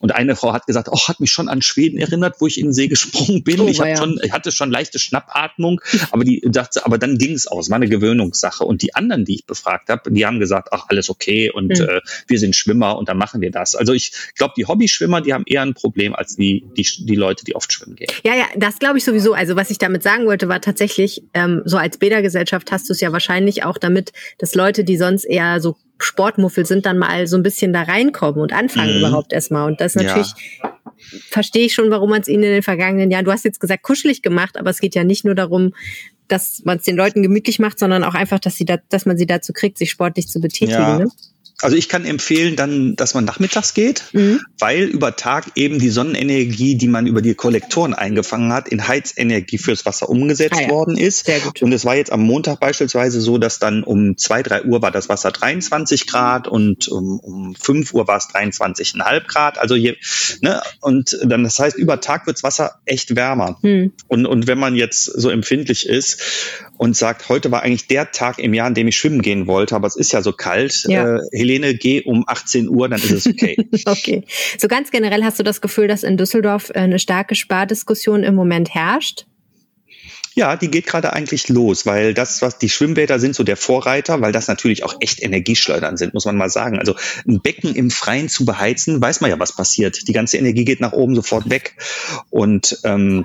[0.00, 2.66] Und eine Frau hat gesagt, oh, hat mich schon an Schweden erinnert, wo ich in
[2.66, 3.60] den See gesprungen bin.
[3.60, 3.96] Oh, ich, ja.
[3.96, 7.76] schon, ich hatte schon leichte Schnappatmung, aber die dachte, aber dann ging es aus, war
[7.76, 8.64] eine Gewöhnungssache.
[8.64, 11.84] Und die anderen, die ich befragt habe, die haben gesagt, ach, alles okay und mhm.
[11.84, 13.74] äh, wir sind Schwimmer und dann machen wir das.
[13.74, 17.44] Also ich glaube, die Hobbyschwimmer, die haben eher ein Problem als die, die, die Leute,
[17.44, 18.08] die oft schwimmen gehen.
[18.24, 19.34] Ja, ja, das glaube ich sowieso.
[19.34, 23.00] Also was ich damit sagen wollte, war tatsächlich, ähm, so als Bädergesellschaft hast du es
[23.00, 27.36] ja wahrscheinlich auch damit, dass Leute, die sonst eher so Sportmuffel sind, dann mal so
[27.36, 28.98] ein bisschen da reinkommen und anfangen mhm.
[28.98, 29.66] überhaupt erstmal.
[29.66, 30.74] Und das natürlich ja
[31.30, 33.82] verstehe ich schon, warum man es ihnen in den vergangenen Jahren, du hast jetzt gesagt,
[33.82, 35.74] kuschelig gemacht, aber es geht ja nicht nur darum,
[36.28, 39.18] dass man es den Leuten gemütlich macht, sondern auch einfach, dass sie da, dass man
[39.18, 40.80] sie dazu kriegt, sich sportlich zu betätigen.
[40.80, 40.98] Ja.
[40.98, 41.08] Ne?
[41.64, 44.40] Also ich kann empfehlen dann, dass man nachmittags geht, mhm.
[44.58, 49.56] weil über Tag eben die Sonnenenergie, die man über die Kollektoren eingefangen hat, in Heizenergie
[49.56, 50.68] fürs Wasser umgesetzt ah ja.
[50.68, 51.24] worden ist.
[51.24, 51.62] Sehr gut.
[51.62, 54.90] Und es war jetzt am Montag beispielsweise so, dass dann um zwei, drei Uhr war
[54.90, 59.56] das Wasser 23 Grad und um, um 5 Uhr war es 23,5 Grad.
[59.56, 59.96] Also hier,
[60.42, 63.56] ne, und dann, das heißt, über Tag wirds Wasser echt wärmer.
[63.62, 63.94] Mhm.
[64.08, 66.20] Und, und wenn man jetzt so empfindlich ist
[66.76, 69.74] und sagt, heute war eigentlich der Tag im Jahr, an dem ich schwimmen gehen wollte,
[69.76, 71.16] aber es ist ja so kalt, ja.
[71.16, 73.56] Äh, Helene, geh um 18 Uhr, dann ist es okay.
[73.86, 74.24] okay.
[74.58, 78.34] So ganz generell hast du das Gefühl, dass in Düsseldorf äh, eine starke Spardiskussion im
[78.34, 79.26] Moment herrscht?
[80.36, 84.20] Ja, die geht gerade eigentlich los, weil das, was die Schwimmbäder sind, so der Vorreiter,
[84.20, 86.80] weil das natürlich auch echt Energieschleudern sind, muss man mal sagen.
[86.80, 90.08] Also ein Becken im Freien zu beheizen, weiß man ja, was passiert.
[90.08, 91.76] Die ganze Energie geht nach oben sofort weg.
[92.30, 93.24] Und ähm,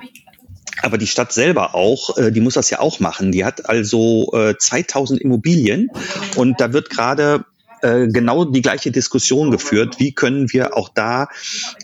[0.82, 3.32] Aber die Stadt selber auch, äh, die muss das ja auch machen.
[3.32, 5.90] Die hat also äh, 2000 Immobilien
[6.36, 7.44] und da wird gerade
[7.82, 9.98] äh, genau die gleiche Diskussion geführt.
[9.98, 11.28] Wie können wir auch da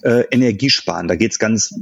[0.03, 1.09] äh, Energie sparen?
[1.09, 1.75] Da geht es ganz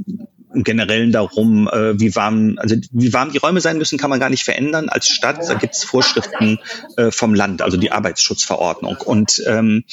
[0.55, 4.19] im Generellen darum, äh, wie warm, also wie warm die Räume sein müssen, kann man
[4.19, 4.89] gar nicht verändern.
[4.89, 6.59] Als Stadt, da gibt es Vorschriften
[6.97, 8.97] äh, vom Land, also die Arbeitsschutzverordnung.
[8.97, 9.83] Und ähm,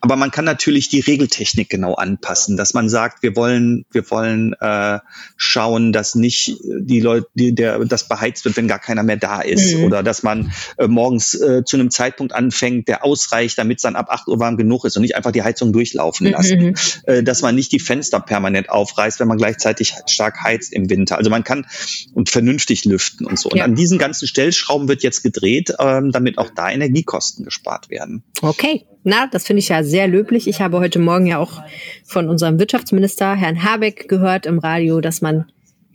[0.00, 4.52] aber man kann natürlich die Regeltechnik genau anpassen, dass man sagt, wir wollen, wir wollen
[4.54, 4.98] äh,
[5.36, 9.40] schauen, dass nicht die Leute, die, der, das beheizt wird, wenn gar keiner mehr da
[9.40, 9.84] ist, mhm.
[9.84, 13.94] oder dass man äh, morgens äh, zu einem Zeitpunkt anfängt, der ausreicht, damit es dann
[13.94, 16.32] ab 8 Uhr warm genug ist und nicht einfach die Heizung durchlaufen mhm.
[16.32, 16.74] lassen, mhm.
[17.04, 21.18] äh, dass man nicht die Fenster permanent aufreißt, wenn man gleichzeitig stark heizt im Winter.
[21.18, 21.66] Also man kann
[22.14, 23.48] und vernünftig lüften und so.
[23.50, 28.22] Und an diesen ganzen Stellschrauben wird jetzt gedreht, ähm, damit auch da Energiekosten gespart werden.
[28.40, 28.86] Okay.
[29.04, 30.46] Na, das finde ich ja sehr löblich.
[30.46, 31.62] Ich habe heute Morgen ja auch
[32.04, 35.46] von unserem Wirtschaftsminister, Herrn Habeck, gehört im Radio, dass man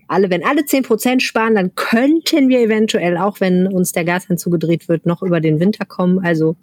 [0.07, 4.37] alle, wenn alle zehn Prozent sparen, dann könnten wir eventuell, auch wenn uns der Gashahn
[4.37, 6.19] zugedreht wird, noch über den Winter kommen.
[6.19, 6.55] Also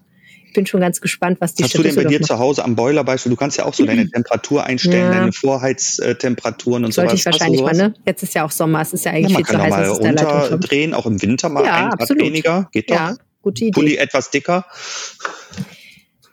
[0.55, 2.29] bin schon ganz gespannt, was die Hast du denn bei dir macht.
[2.29, 5.19] zu Hause am Boiler Beispiel, du kannst ja auch so deine Temperatur einstellen, ja.
[5.21, 7.25] deine Vorheiztemperaturen und Sollte sowas.
[7.25, 7.95] Sollte ich wahrscheinlich mal, ne?
[8.07, 9.71] Jetzt ist ja auch Sommer, es ist ja eigentlich ja, viel zu heiß.
[9.71, 12.23] Man kann mal runterdrehen, auch im Winter mal ja, ein Grad absolut.
[12.23, 12.97] weniger, geht doch.
[12.97, 13.73] Ja, gute Idee.
[13.73, 14.65] Pulli etwas dicker.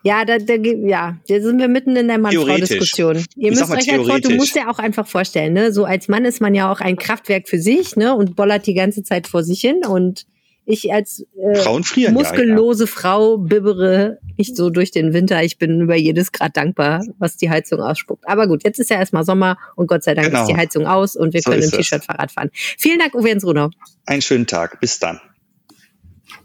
[0.03, 3.23] Ja, da, da, ja, da sind wir mitten in der Mann-Frau-Diskussion.
[3.35, 5.71] Ihr müsst euch halt vor, du musst ja auch einfach vorstellen, ne?
[5.71, 8.15] So als Mann ist man ja auch ein Kraftwerk für sich, ne?
[8.15, 10.25] Und bollert die ganze Zeit vor sich hin und
[10.65, 12.93] ich als äh, muskellose ja, ja.
[12.93, 15.43] Frau bibbere nicht so durch den Winter.
[15.43, 18.27] Ich bin über jedes Grad dankbar, was die Heizung ausspuckt.
[18.27, 20.41] Aber gut, jetzt ist ja erstmal Sommer und Gott sei Dank genau.
[20.41, 22.49] ist die Heizung aus und wir so können im T-Shirt Fahrrad fahren.
[22.53, 23.69] Vielen Dank, Uwe Jens Runau.
[24.05, 24.79] Einen schönen Tag.
[24.79, 25.19] Bis dann.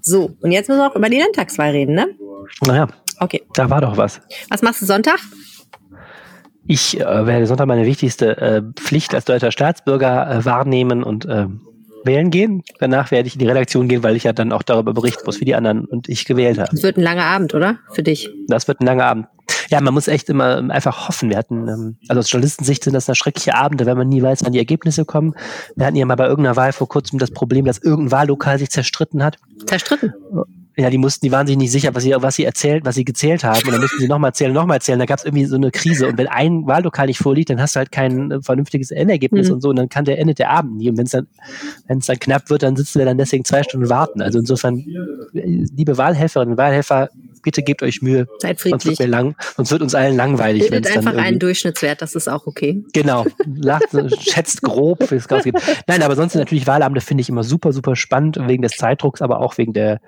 [0.01, 2.09] So, und jetzt müssen wir auch über die Landtagswahl reden, ne?
[2.67, 2.89] Naja.
[3.19, 3.43] Okay.
[3.55, 4.21] Da war doch was.
[4.51, 5.19] Was machst du Sonntag?
[6.67, 11.47] Ich äh, werde Sonntag meine wichtigste äh, Pflicht als deutscher Staatsbürger äh, wahrnehmen und äh,
[12.07, 12.63] wählen gehen.
[12.79, 15.41] Danach werde ich in die Redaktion gehen, weil ich ja dann auch darüber berichten muss,
[15.41, 16.71] wie die anderen und ich gewählt habe.
[16.71, 17.79] Das wird ein langer Abend, oder?
[17.93, 18.31] Für dich?
[18.49, 19.27] Das wird ein langer Abend.
[19.69, 21.31] Ja, man muss echt immer einfach hoffen.
[21.31, 24.53] Wir hatten, ähm, also aus Journalistensicht sind das schreckliche Abende, wenn man nie weiß, wann
[24.53, 25.35] die Ergebnisse kommen.
[25.75, 28.71] Wir hatten ja mal bei irgendeiner Wahl vor kurzem das Problem, dass irgendein Wahllokal sich
[28.71, 29.39] zerstritten hat.
[29.67, 30.15] Zerstritten?
[30.79, 33.05] Ja, die mussten, die waren sich nicht sicher, was sie, was sie erzählt, was sie
[33.07, 33.63] gezählt haben.
[33.65, 34.99] Und dann mussten sie nochmal zählen, nochmal zählen.
[34.99, 36.07] Da gab es irgendwie so eine Krise.
[36.07, 39.55] Und wenn ein Wahllokal nicht vorliegt, dann hast du halt kein äh, vernünftiges Endergebnis mhm.
[39.55, 39.71] und so.
[39.71, 40.91] Und dann kann der endet der Abend nie.
[40.91, 41.29] Und wenn es dann,
[41.87, 44.21] wenn es dann knapp wird, dann sitzen wir dann deswegen zwei Stunden warten.
[44.21, 44.85] Also insofern,
[45.33, 47.09] liebe Wahlhelferinnen und Wahlhelfer,
[47.47, 48.27] bitte gebt euch Mühe.
[48.41, 48.83] Seid friedlich.
[48.83, 50.69] Sonst wird, mir lang, sonst wird uns allen langweilig.
[50.69, 52.83] Bildet einfach einen Durchschnittswert, das ist auch okay.
[52.93, 53.25] Genau.
[53.47, 53.85] Lacht,
[54.21, 55.55] schätzt grob, wie es geht.
[55.87, 59.41] Nein, aber sonst natürlich Wahlabende finde ich immer super, super spannend, wegen des Zeitdrucks, aber
[59.41, 60.01] auch wegen der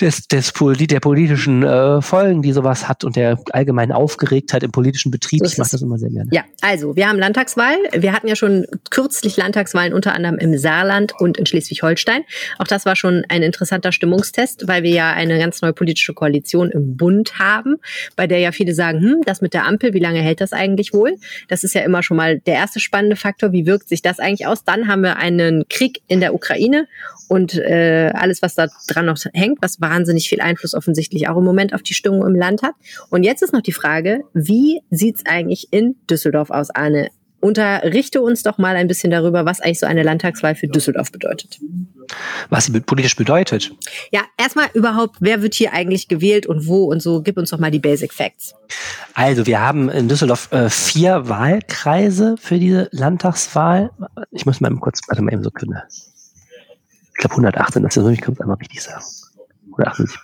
[0.00, 5.12] des, des, der politischen äh, Folgen, die sowas hat und der allgemeinen Aufgeregtheit im politischen
[5.12, 5.40] Betrieb.
[5.40, 6.28] So ich mache das immer sehr gerne.
[6.32, 7.76] Ja, also wir haben Landtagswahl.
[7.92, 12.22] Wir hatten ja schon kürzlich Landtagswahlen unter anderem im Saarland und in Schleswig-Holstein.
[12.58, 16.72] Auch das war schon ein interessanter Stimmungstest, weil wir ja eine ganz neue politische Koalition
[16.72, 17.76] im Bund haben,
[18.16, 20.92] bei der ja viele sagen, hm, das mit der Ampel, wie lange hält das eigentlich
[20.92, 21.16] wohl?
[21.46, 23.52] Das ist ja immer schon mal der erste spannende Faktor.
[23.52, 24.64] Wie wirkt sich das eigentlich aus?
[24.64, 26.88] Dann haben wir einen Krieg in der Ukraine
[27.28, 31.44] und äh, alles, was da dran noch hängt, was wahnsinnig viel Einfluss offensichtlich auch im
[31.44, 32.74] Moment auf die Stimmung im Land hat.
[33.10, 37.10] Und jetzt ist noch die Frage, wie sieht's eigentlich in Düsseldorf aus, Arne?
[37.40, 41.58] Unterrichte uns doch mal ein bisschen darüber, was eigentlich so eine Landtagswahl für Düsseldorf bedeutet.
[42.48, 43.70] Was sie politisch bedeutet?
[44.10, 47.20] Ja, erstmal überhaupt, wer wird hier eigentlich gewählt und wo und so.
[47.20, 48.54] Gib uns doch mal die Basic Facts.
[49.12, 53.90] Also, wir haben in Düsseldorf äh, vier Wahlkreise für diese Landtagswahl.
[54.30, 55.78] Ich muss mal kurz, warte mal eben so können
[57.14, 59.04] ich glaube 118, das ist, ich kann es einmal richtig sagen.
[59.78, 60.18] 178.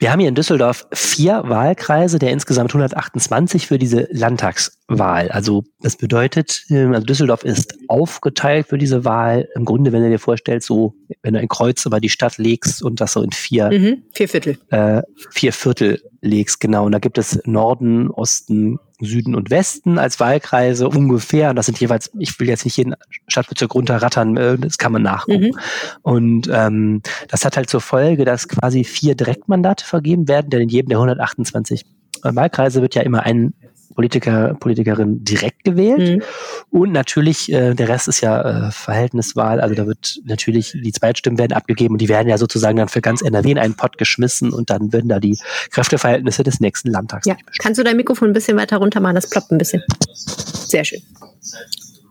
[0.00, 5.28] Wir haben hier in Düsseldorf vier Wahlkreise der insgesamt 128 für diese Landtagswahl.
[5.30, 9.46] Also das bedeutet, ähm, also Düsseldorf ist aufgeteilt für diese Wahl.
[9.54, 12.82] Im Grunde, wenn du dir vorstellst, so wenn du ein Kreuz über die Stadt legst
[12.82, 16.86] und das so in vier, mhm, vier Viertel, äh, vier Viertel legst, genau.
[16.86, 21.50] Und da gibt es Norden, Osten, Süden und Westen als Wahlkreise ungefähr.
[21.50, 22.94] Und das sind jeweils, ich will jetzt nicht jeden
[23.28, 25.46] Stadtbezirk runterrattern, äh, das kann man nachgucken.
[25.46, 25.58] Mhm.
[26.02, 30.68] Und ähm, das hat halt zur Folge, dass quasi vier Direktmandate vergeben werden, denn in
[30.68, 31.84] jedem der 128
[32.22, 33.54] Wahlkreise wird ja immer ein
[33.94, 36.16] Politiker, Politikerin direkt gewählt.
[36.16, 36.22] Mhm.
[36.70, 41.38] Und natürlich, äh, der Rest ist ja äh, Verhältniswahl, also da wird natürlich, die Zweitstimmen
[41.38, 44.52] werden abgegeben und die werden ja sozusagen dann für ganz NRW in einen Pott geschmissen
[44.52, 45.38] und dann werden da die
[45.70, 47.26] Kräfteverhältnisse des nächsten Landtags.
[47.26, 47.36] Ja.
[47.58, 49.16] Kannst du dein Mikrofon ein bisschen weiter runter machen?
[49.16, 49.82] Das ploppt ein bisschen.
[50.14, 51.02] Sehr schön.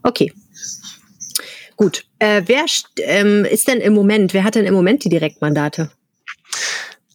[0.03, 0.33] Okay.
[1.75, 2.05] Gut.
[2.19, 2.65] Äh, wer
[2.97, 5.89] ähm, ist denn im Moment, wer hat denn im Moment die Direktmandate?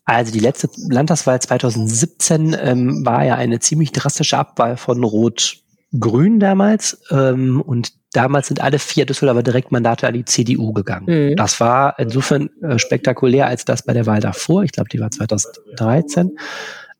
[0.04, 7.00] Also die letzte Landtagswahl 2017 ähm, war ja eine ziemlich drastische Abwahl von Rot-Grün damals.
[7.10, 11.30] Ähm, und damals sind alle vier Düsseldorfer Direktmandate an die CDU gegangen.
[11.30, 11.36] Mhm.
[11.36, 14.62] Das war insofern äh, spektakulär als das bei der Wahl davor.
[14.62, 16.36] Ich glaube, die war 2013.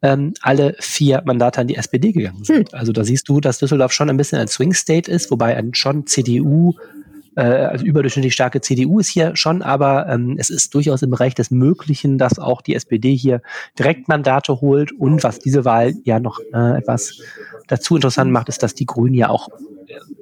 [0.00, 2.72] Ähm, alle vier Mandate an die SPD gegangen sind.
[2.72, 2.78] Mhm.
[2.78, 5.74] Also da siehst du, dass Düsseldorf schon ein bisschen ein Swing State ist, wobei ein
[5.74, 6.74] schon CDU
[7.36, 11.34] äh, also überdurchschnittlich starke CDU ist hier schon, aber ähm, es ist durchaus im Bereich
[11.34, 13.42] des Möglichen, dass auch die SPD hier
[13.78, 14.92] Direktmandate holt.
[14.92, 17.20] Und was diese Wahl ja noch äh, etwas
[17.66, 19.48] dazu interessant macht, ist, dass die Grünen ja auch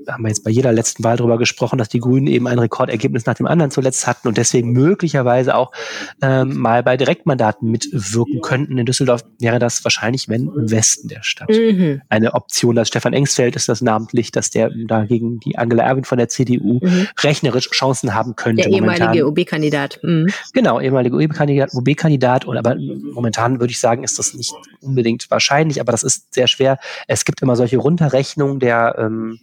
[0.09, 3.27] haben wir jetzt bei jeder letzten Wahl darüber gesprochen, dass die Grünen eben ein Rekordergebnis
[3.27, 5.73] nach dem anderen zuletzt hatten und deswegen möglicherweise auch
[6.21, 8.79] ähm, mal bei Direktmandaten mitwirken könnten.
[8.79, 12.03] In Düsseldorf wäre das wahrscheinlich, wenn im Westen der Stadt mhm.
[12.09, 12.75] eine Option.
[12.75, 16.81] Dass Stefan Engsfeld ist das namentlich, dass der dagegen die Angela Erwin von der CDU
[16.83, 17.09] mhm.
[17.21, 18.62] rechnerisch Chancen haben könnte.
[18.62, 20.01] Der ehemalige OB-Kandidat.
[20.03, 20.29] Mhm.
[20.53, 22.45] Genau, ehemalige OB-Kandidat, OB-Kandidat.
[22.45, 26.49] Und aber momentan würde ich sagen, ist das nicht unbedingt wahrscheinlich, aber das ist sehr
[26.49, 26.79] schwer.
[27.07, 29.38] Es gibt immer solche Runterrechnungen der ähm,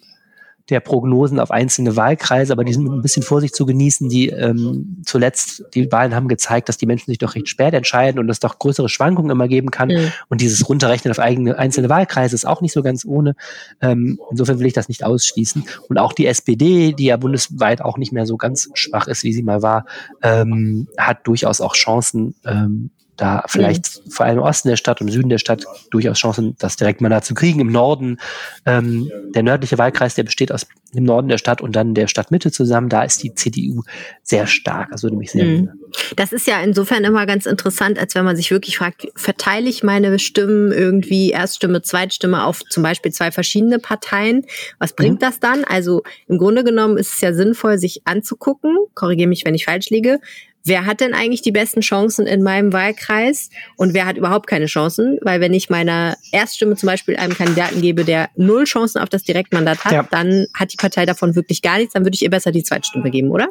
[0.70, 4.10] der Prognosen auf einzelne Wahlkreise, aber die sind mit ein bisschen Vorsicht zu genießen.
[4.10, 8.20] Die ähm, zuletzt, die Wahlen haben gezeigt, dass die Menschen sich doch recht spät entscheiden
[8.20, 9.90] und es doch größere Schwankungen immer geben kann.
[9.90, 10.12] Mhm.
[10.30, 13.36] Und dieses Runterrechnen auf eigene einzelne Wahlkreise ist auch nicht so ganz ohne.
[13.82, 15.64] Ähm, insofern will ich das nicht ausschließen.
[15.88, 19.34] Und auch die SPD, die ja bundesweit auch nicht mehr so ganz schwach ist, wie
[19.34, 19.86] sie mal war,
[20.22, 24.12] ähm, hat durchaus auch Chancen, ähm, da vielleicht mhm.
[24.12, 27.02] vor allem im Osten der Stadt und im Süden der Stadt durchaus Chancen, das direkt
[27.02, 27.60] mal da zu kriegen.
[27.60, 28.20] Im Norden,
[28.66, 32.52] ähm, der nördliche Wahlkreis, der besteht aus dem Norden der Stadt und dann der Stadtmitte
[32.52, 32.90] zusammen.
[32.90, 33.84] Da ist die CDU
[34.24, 34.90] sehr stark.
[34.92, 35.70] Das würde mich sehr mhm.
[36.16, 39.84] Das ist ja insofern immer ganz interessant, als wenn man sich wirklich fragt, verteile ich
[39.84, 44.46] meine Stimmen irgendwie Erststimme, Zweitstimme auf zum Beispiel zwei verschiedene Parteien?
[44.78, 45.20] Was bringt mhm.
[45.20, 45.64] das dann?
[45.64, 49.90] Also im Grunde genommen ist es ja sinnvoll, sich anzugucken, korrigiere mich, wenn ich falsch
[49.90, 50.20] liege,
[50.64, 54.66] wer hat denn eigentlich die besten Chancen in meinem Wahlkreis und wer hat überhaupt keine
[54.66, 55.18] Chancen?
[55.22, 59.24] Weil wenn ich meiner Erststimme zum Beispiel einem Kandidaten gebe, der null Chancen auf das
[59.24, 60.08] Direktmandat hat, ja.
[60.10, 63.10] dann hat die Partei davon wirklich gar nichts, dann würde ich ihr besser die Zweitstimme
[63.12, 63.50] geben, oder?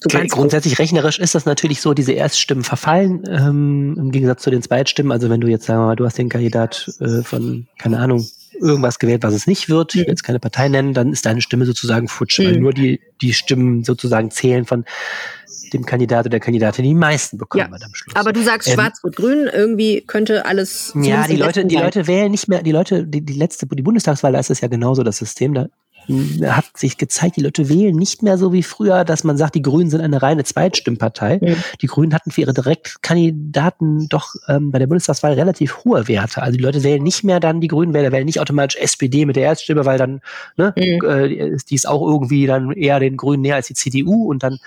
[0.00, 4.60] So grundsätzlich rechnerisch ist das natürlich so, diese Erststimmen verfallen ähm, im Gegensatz zu den
[4.60, 5.12] Zweitstimmen.
[5.12, 8.26] Also wenn du jetzt sagen wir mal, du hast den Kandidat äh, von, keine Ahnung,
[8.60, 11.40] irgendwas gewählt, was es nicht wird, ich will jetzt keine Partei nennen, dann ist deine
[11.40, 12.44] Stimme sozusagen futsch, mhm.
[12.44, 14.84] weil nur die, die Stimmen sozusagen zählen von
[15.72, 17.86] dem Kandidat oder der Kandidatin die meisten bekommen ja.
[17.86, 18.16] am Schluss.
[18.16, 20.92] Aber du sagst ähm, Schwarz-Rot-Grün, irgendwie könnte alles.
[20.94, 24.32] Ja, die Leute, die Leute wählen nicht mehr, die Leute, die, die letzte, die Bundestagswahl,
[24.32, 25.68] da ist es ja genauso das System, da
[26.44, 29.62] hat sich gezeigt, die Leute wählen nicht mehr so wie früher, dass man sagt, die
[29.62, 31.40] Grünen sind eine reine Zweitstimmpartei.
[31.42, 31.56] Mhm.
[31.80, 36.42] Die Grünen hatten für ihre Direktkandidaten doch ähm, bei der Bundestagswahl relativ hohe Werte.
[36.42, 39.36] Also die Leute wählen nicht mehr dann die Grünen Wähler, wählen nicht automatisch SPD mit
[39.36, 40.20] der Erststimme, weil dann
[40.56, 41.08] ne, mhm.
[41.08, 44.58] äh, die ist auch irgendwie dann eher den Grünen näher als die CDU und dann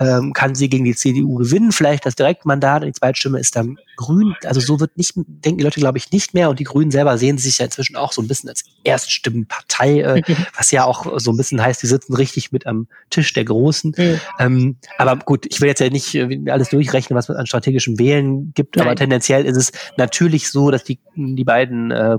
[0.00, 3.78] ähm, kann sie gegen die CDU gewinnen, vielleicht das Direktmandat und die Zweitstimme ist dann
[3.96, 4.34] grün.
[4.44, 6.48] Also so wird nicht, denken die Leute, glaube ich, nicht mehr.
[6.48, 10.22] Und die Grünen selber sehen sich ja inzwischen auch so ein bisschen als Erststimmenpartei, äh,
[10.56, 13.94] was ja auch so ein bisschen heißt, die sitzen richtig mit am Tisch der Großen.
[13.96, 14.20] Mhm.
[14.38, 17.98] Ähm, aber gut, ich will jetzt ja nicht äh, alles durchrechnen, was es an strategischem
[17.98, 18.86] Wählen gibt, Nein.
[18.86, 22.16] aber tendenziell ist es natürlich so, dass die, die beiden äh,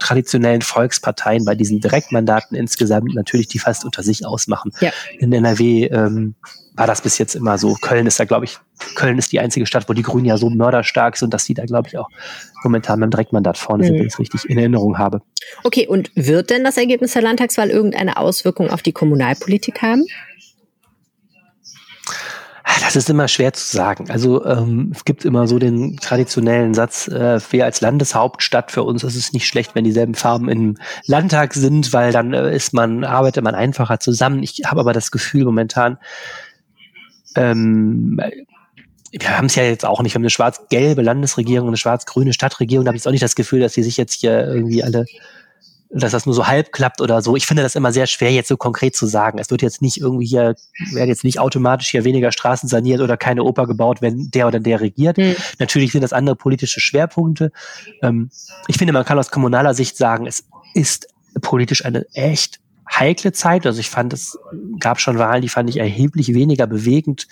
[0.00, 4.72] traditionellen Volksparteien bei diesen Direktmandaten insgesamt natürlich die fast unter sich ausmachen.
[4.80, 4.90] Ja.
[5.18, 6.34] In NRW ähm,
[6.80, 7.74] war das bis jetzt immer so.
[7.74, 8.56] Köln ist da, glaube ich,
[8.94, 11.66] Köln ist die einzige Stadt, wo die Grünen ja so mörderstark sind, dass die da,
[11.66, 12.08] glaube ich, auch
[12.64, 13.86] momentan beim Direktmandat vorne mhm.
[13.86, 15.20] sind, wenn ich es richtig in Erinnerung habe.
[15.62, 20.06] Okay, und wird denn das Ergebnis der Landtagswahl irgendeine Auswirkung auf die Kommunalpolitik haben?
[22.80, 24.10] Das ist immer schwer zu sagen.
[24.10, 29.04] Also ähm, es gibt immer so den traditionellen Satz, äh, wir als Landeshauptstadt für uns
[29.04, 33.04] ist es nicht schlecht, wenn dieselben Farben im Landtag sind, weil dann äh, ist man,
[33.04, 34.42] arbeitet man einfacher zusammen.
[34.42, 35.98] Ich habe aber das Gefühl momentan,
[37.36, 38.20] ähm,
[39.12, 42.84] wir haben es ja jetzt auch nicht, wir haben eine schwarz-gelbe Landesregierung, eine schwarz-grüne Stadtregierung,
[42.84, 45.06] da habe ich jetzt auch nicht das Gefühl, dass die sich jetzt hier irgendwie alle
[45.90, 47.34] dass das nur so halb klappt oder so.
[47.34, 49.38] Ich finde das immer sehr schwer, jetzt so konkret zu sagen.
[49.38, 50.54] Es wird jetzt nicht irgendwie hier,
[50.92, 54.60] werden jetzt nicht automatisch hier weniger Straßen saniert oder keine Oper gebaut, wenn der oder
[54.60, 55.18] der regiert.
[55.18, 55.34] Mhm.
[55.58, 57.50] Natürlich sind das andere politische Schwerpunkte.
[58.02, 58.30] Ähm,
[58.68, 61.08] ich finde, man kann aus kommunaler Sicht sagen, es ist
[61.40, 63.66] politisch eine echt heikle Zeit.
[63.66, 64.38] Also ich fand, es
[64.78, 67.28] gab schon Wahlen, die fand ich erheblich weniger bewegend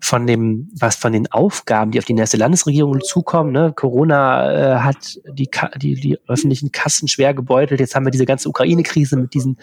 [0.00, 3.52] von dem, was von den Aufgaben, die auf die nächste Landesregierung zukommen.
[3.52, 3.72] Ne?
[3.74, 7.80] Corona äh, hat die, die, die öffentlichen Kassen schwer gebeutelt.
[7.80, 9.58] Jetzt haben wir diese ganze Ukraine-Krise mit diesen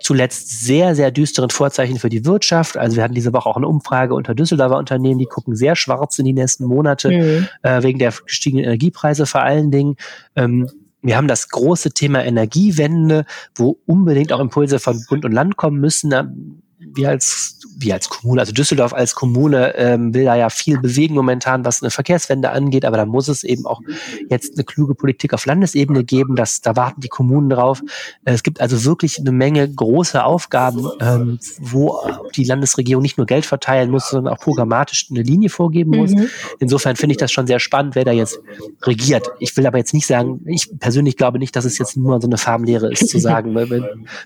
[0.00, 2.76] zuletzt sehr, sehr düsteren Vorzeichen für die Wirtschaft.
[2.76, 6.18] Also wir hatten diese Woche auch eine Umfrage unter Düsseldorfer Unternehmen, die gucken sehr schwarz
[6.18, 7.48] in die nächsten Monate, mhm.
[7.62, 9.96] äh, wegen der gestiegenen Energiepreise vor allen Dingen.
[10.36, 10.68] Ähm,
[11.06, 15.80] wir haben das große Thema Energiewende, wo unbedingt auch Impulse von Bund und Land kommen
[15.80, 16.62] müssen.
[16.94, 21.14] Wir als, wir als Kommune, also Düsseldorf als Kommune ähm, will da ja viel bewegen
[21.14, 23.80] momentan, was eine Verkehrswende angeht, aber da muss es eben auch
[24.28, 27.82] jetzt eine kluge Politik auf Landesebene geben, dass da warten die Kommunen drauf.
[28.24, 31.98] Äh, es gibt also wirklich eine Menge große Aufgaben, ähm, wo
[32.34, 36.12] die Landesregierung nicht nur Geld verteilen muss, sondern auch programmatisch eine Linie vorgeben muss.
[36.12, 36.28] Mhm.
[36.60, 38.38] Insofern finde ich das schon sehr spannend, wer da jetzt
[38.82, 39.28] regiert.
[39.38, 42.28] Ich will aber jetzt nicht sagen, ich persönlich glaube nicht, dass es jetzt nur so
[42.28, 43.56] eine Farbenlehre ist, zu sagen,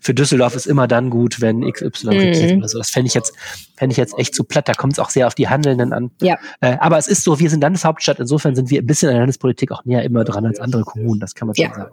[0.01, 2.50] für Düsseldorf ist immer dann gut, wenn XY regiert Mhm.
[2.59, 2.79] Oder so.
[2.79, 3.33] Das fände ich jetzt,
[3.77, 4.69] fände ich jetzt echt zu platt.
[4.69, 6.11] Da kommt es auch sehr auf die Handelnden an.
[6.21, 6.39] Ja.
[6.61, 9.21] Äh, aber es ist so, wir sind Landeshauptstadt, insofern sind wir ein bisschen an der
[9.23, 11.75] Landespolitik auch näher immer dran als andere Kommunen, das kann man schon Ja.
[11.75, 11.91] sagen.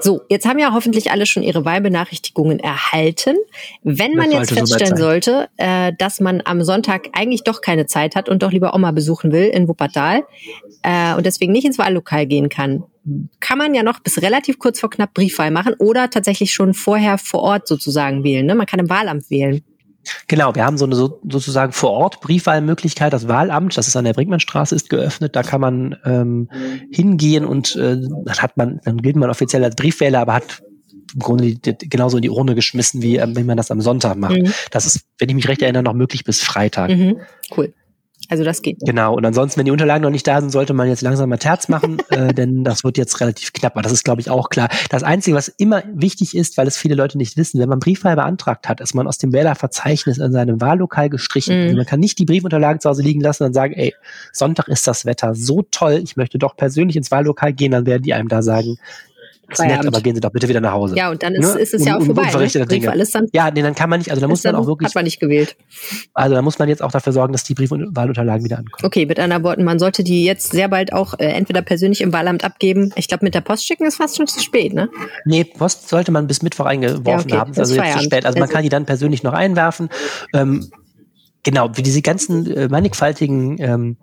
[0.00, 3.36] So, jetzt haben ja hoffentlich alle schon ihre Wahlbenachrichtigungen erhalten.
[3.82, 4.98] Wenn man Das jetzt feststellen sein.
[4.98, 8.92] sollte, äh, dass man am Sonntag eigentlich doch keine Zeit hat und doch lieber Oma
[8.92, 10.22] besuchen will in Wuppertal
[10.82, 12.84] äh, und deswegen nicht ins Wahllokal gehen kann,
[13.40, 17.18] kann man ja noch bis relativ kurz vor knapp Briefwahl machen oder tatsächlich schon vorher
[17.18, 18.46] vor Ort sozusagen wählen.
[18.46, 18.54] Ne?
[18.54, 19.62] Man kann im Wahlamt wählen.
[20.26, 23.12] Genau, wir haben so eine so, sozusagen vor Ort Briefwahlmöglichkeit.
[23.12, 25.36] Das Wahlamt, das ist an der Brinkmannstraße, ist geöffnet.
[25.36, 26.48] Da kann man ähm,
[26.90, 30.62] hingehen und äh, dann hat man, dann gilt man offiziell als Briefwähler, aber hat
[31.14, 34.36] im Grunde genauso in die Urne geschmissen, wie ähm, wenn man das am Sonntag macht.
[34.36, 34.52] Mhm.
[34.70, 36.90] Das ist, wenn ich mich recht erinnere, noch möglich bis Freitag.
[36.90, 37.20] Mhm.
[37.56, 37.72] Cool.
[38.28, 38.78] Also das geht.
[38.80, 41.38] Genau, und ansonsten, wenn die Unterlagen noch nicht da sind, sollte man jetzt langsam mal
[41.38, 43.74] Terz machen, äh, denn das wird jetzt relativ knapp.
[43.74, 44.68] Aber das ist, glaube ich, auch klar.
[44.90, 48.16] Das Einzige, was immer wichtig ist, weil es viele Leute nicht wissen, wenn man Briefwahl
[48.16, 51.56] beantragt hat, ist man aus dem Wählerverzeichnis in seinem Wahllokal gestrichen.
[51.56, 51.62] Mhm.
[51.64, 53.94] Also man kann nicht die Briefunterlagen zu Hause liegen lassen und sagen, ey,
[54.32, 58.02] Sonntag ist das Wetter so toll, ich möchte doch persönlich ins Wahllokal gehen, dann werden
[58.02, 58.78] die einem da sagen,
[59.50, 60.96] ist nett, aber gehen Sie doch bitte wieder nach Hause.
[60.96, 61.60] Ja, und dann ist, Ne?
[61.60, 62.22] ist es ja auch vorbei.
[62.32, 62.66] Ne?
[62.66, 62.94] Dinge.
[62.96, 64.94] Ist dann, Ja, nee, dann kann man nicht, also da muss man auch wirklich, hat
[64.94, 65.56] man nicht gewählt.
[66.14, 68.84] also da muss man jetzt auch dafür sorgen, dass die Briefwahlunterlagen wieder ankommen.
[68.86, 72.12] Okay, mit anderen Worten, man sollte die jetzt sehr bald auch äh, entweder persönlich im
[72.12, 72.92] Wahlamt abgeben.
[72.96, 74.88] Ich glaube, mit der Post schicken ist fast schon zu spät, ne?
[75.24, 77.50] Nee, Post sollte man bis Mittwoch eingeworfen Ja, okay, haben.
[77.52, 78.24] Das also ist jetzt zu spät.
[78.24, 79.88] Also man Also- kann die dann persönlich noch einwerfen.
[80.32, 80.70] Ähm,
[81.42, 83.96] genau, wie diese ganzen äh, mannigfaltigen ähm,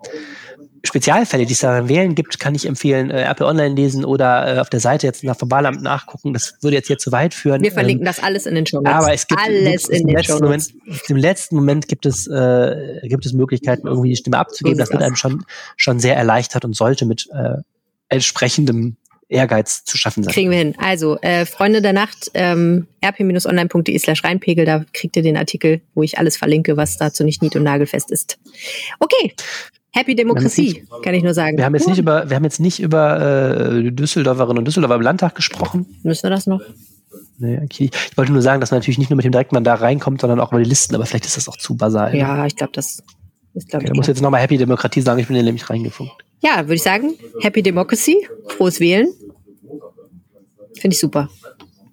[0.82, 4.60] Spezialfälle, die es da wählen gibt, kann ich empfehlen, äh, Apple Online lesen oder äh,
[4.60, 6.32] auf der Seite jetzt nach vom Wahlamt nachgucken.
[6.32, 7.62] Das würde jetzt hier zu weit führen.
[7.62, 8.92] Wir verlinken Ähm, das alles in den Show Notes.
[8.94, 10.42] aber es gibt alles im in den letzten.
[10.42, 10.68] Moment,
[11.08, 14.78] im letzten Moment gibt es äh, gibt es Möglichkeiten irgendwie die Stimme abzugeben.
[14.78, 15.44] Das wird einem schon
[15.76, 17.58] schon sehr erleichtert und sollte mit äh,
[18.08, 18.96] entsprechendem
[19.28, 20.32] Ehrgeiz zu schaffen sein.
[20.32, 20.74] Kriegen wir hin.
[20.78, 26.02] Also, äh, Freunde der Nacht, ähm, rp-online.de slash reinpegel, da kriegt ihr den Artikel, wo
[26.02, 28.38] ich alles verlinke, was dazu nicht nied- und nagelfest ist.
[28.98, 29.34] Okay.
[29.92, 31.56] Happy Demokratie, kann ich nur sagen.
[31.56, 35.02] Wir haben jetzt nicht über, wir haben jetzt nicht über äh, Düsseldorferinnen und Düsseldorfer im
[35.02, 35.86] Landtag gesprochen.
[36.02, 36.60] Müssen wir das noch?
[37.38, 37.90] Nee, okay.
[38.10, 40.52] Ich wollte nur sagen, dass man natürlich nicht nur mit dem Direktmandat reinkommt, sondern auch
[40.52, 42.14] über die Listen, aber vielleicht ist das auch zu basal.
[42.14, 43.02] Ja, ich glaube, das
[43.54, 43.90] ist, glaube Okay, ich.
[43.90, 46.12] da muss jetzt nochmal Happy Demokratie sagen, ich bin hier nämlich reingefunkt.
[46.40, 49.08] Ja, würde ich sagen, Happy Democracy, frohes Wählen.
[50.78, 51.28] Finde ich super.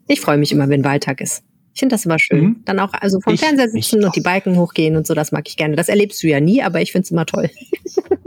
[0.08, 1.44] Ich freue mich immer, wenn Wahltag ist.
[1.78, 2.40] Ich finde das immer schön.
[2.44, 2.56] Mhm.
[2.66, 5.48] Dann auch also vom Ich- Fernseher sitzen und die Balken hochgehen und so, das mag
[5.48, 5.76] ich gerne.
[5.76, 7.52] Das erlebst du ja nie, aber ich finde es immer toll.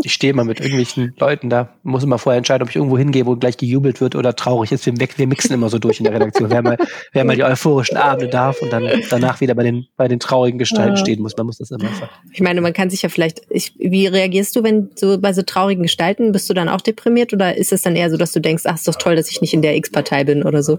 [0.03, 3.27] Ich stehe immer mit irgendwelchen Leuten da, muss immer vorher entscheiden, ob ich irgendwo hingehe,
[3.27, 4.87] wo gleich gejubelt wird oder traurig ist.
[4.87, 6.49] Wir, wir mixen immer so durch in der Redaktion.
[6.49, 6.79] Wer mal,
[7.13, 10.59] wer mal die euphorischen Abende darf und dann danach wieder bei den, bei den traurigen
[10.59, 11.37] Gestalten stehen muss.
[11.37, 12.09] Man muss das immer einfach.
[12.33, 15.43] Ich meine, man kann sich ja vielleicht, ich, wie reagierst du, wenn so bei so
[15.43, 18.41] traurigen Gestalten, bist du dann auch deprimiert oder ist es dann eher so, dass du
[18.41, 20.79] denkst, ach, ist doch toll, dass ich nicht in der X-Partei bin oder so?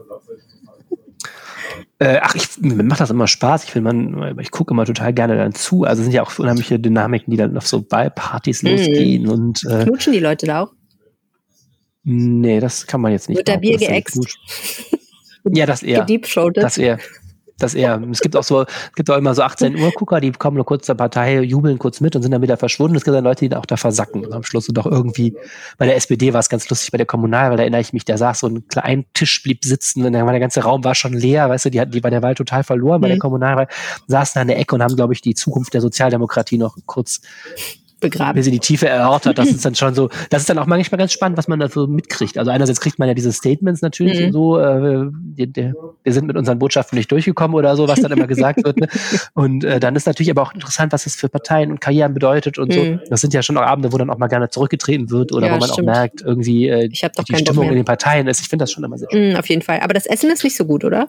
[2.01, 3.63] Äh, ach, ich, mir macht das immer Spaß.
[3.65, 5.83] Ich will man, ich gucke immer total gerne dann zu.
[5.83, 8.69] Also es sind ja auch unheimliche Dynamiken, die dann auf so Ballpartys Mhm.
[8.71, 10.73] losgehen und äh, Knutschen die Leute da auch?
[12.03, 13.37] nee, das kann man jetzt nicht.
[13.37, 14.19] Wird da behaupten, Bier geäxt?
[15.53, 15.99] Ja, das eher.
[15.99, 16.63] Gediebschautet?
[16.63, 16.97] Das eher.
[17.61, 18.01] Das eher.
[18.11, 20.65] Es gibt auch so, es gibt auch immer so 18 Uhr Gucker, die kommen nur
[20.65, 22.95] kurz zur Partei, jubeln kurz mit und sind dann wieder verschwunden.
[22.95, 24.25] Es gibt dann Leute, die dann auch da versacken.
[24.25, 25.35] Und am Schluss und doch irgendwie,
[25.77, 28.05] bei der SPD war es ganz lustig, bei der Kommunal, weil da erinnere ich mich,
[28.05, 30.95] da saß so ein kleiner Tisch, blieb sitzen und dann war der ganze Raum war
[30.95, 33.21] schon leer, weißt du, die hatten die bei der Wahl total verloren, bei der Mhm.
[33.21, 33.67] Kommunalwahl,
[34.07, 37.21] saßen da an der Ecke und haben, glaube ich, die Zukunft der Sozialdemokratie noch kurz
[38.01, 38.35] Begraben.
[38.35, 39.37] bis in die Tiefe erörtert.
[39.37, 41.69] Das ist dann schon so, das ist dann auch manchmal ganz spannend, was man da
[41.69, 42.37] so mitkriegt.
[42.37, 44.25] Also einerseits kriegt man ja diese Statements natürlich Mhm.
[44.27, 45.73] und so, äh, wir, der,
[46.03, 48.77] wir sind mit unseren Botschaften nicht durchgekommen oder so, was dann immer gesagt wird.
[48.77, 48.87] Ne?
[49.33, 52.57] Und äh, dann ist natürlich aber auch interessant, was das für Parteien und Karrieren bedeutet
[52.57, 52.73] und Mhm.
[52.73, 52.99] so.
[53.09, 55.53] Das sind ja schon auch Abende, wo dann auch mal gerne zurückgetreten wird oder Ja,
[55.53, 55.87] wo man stimmt.
[55.89, 56.95] auch merkt, irgendwie äh, die
[57.37, 58.41] Stimmung in den Parteien ist.
[58.41, 59.33] Ich finde das schon immer sehr schön.
[59.33, 59.79] Mm, auf jeden Fall.
[59.81, 61.07] Aber das Essen ist nicht so gut, oder?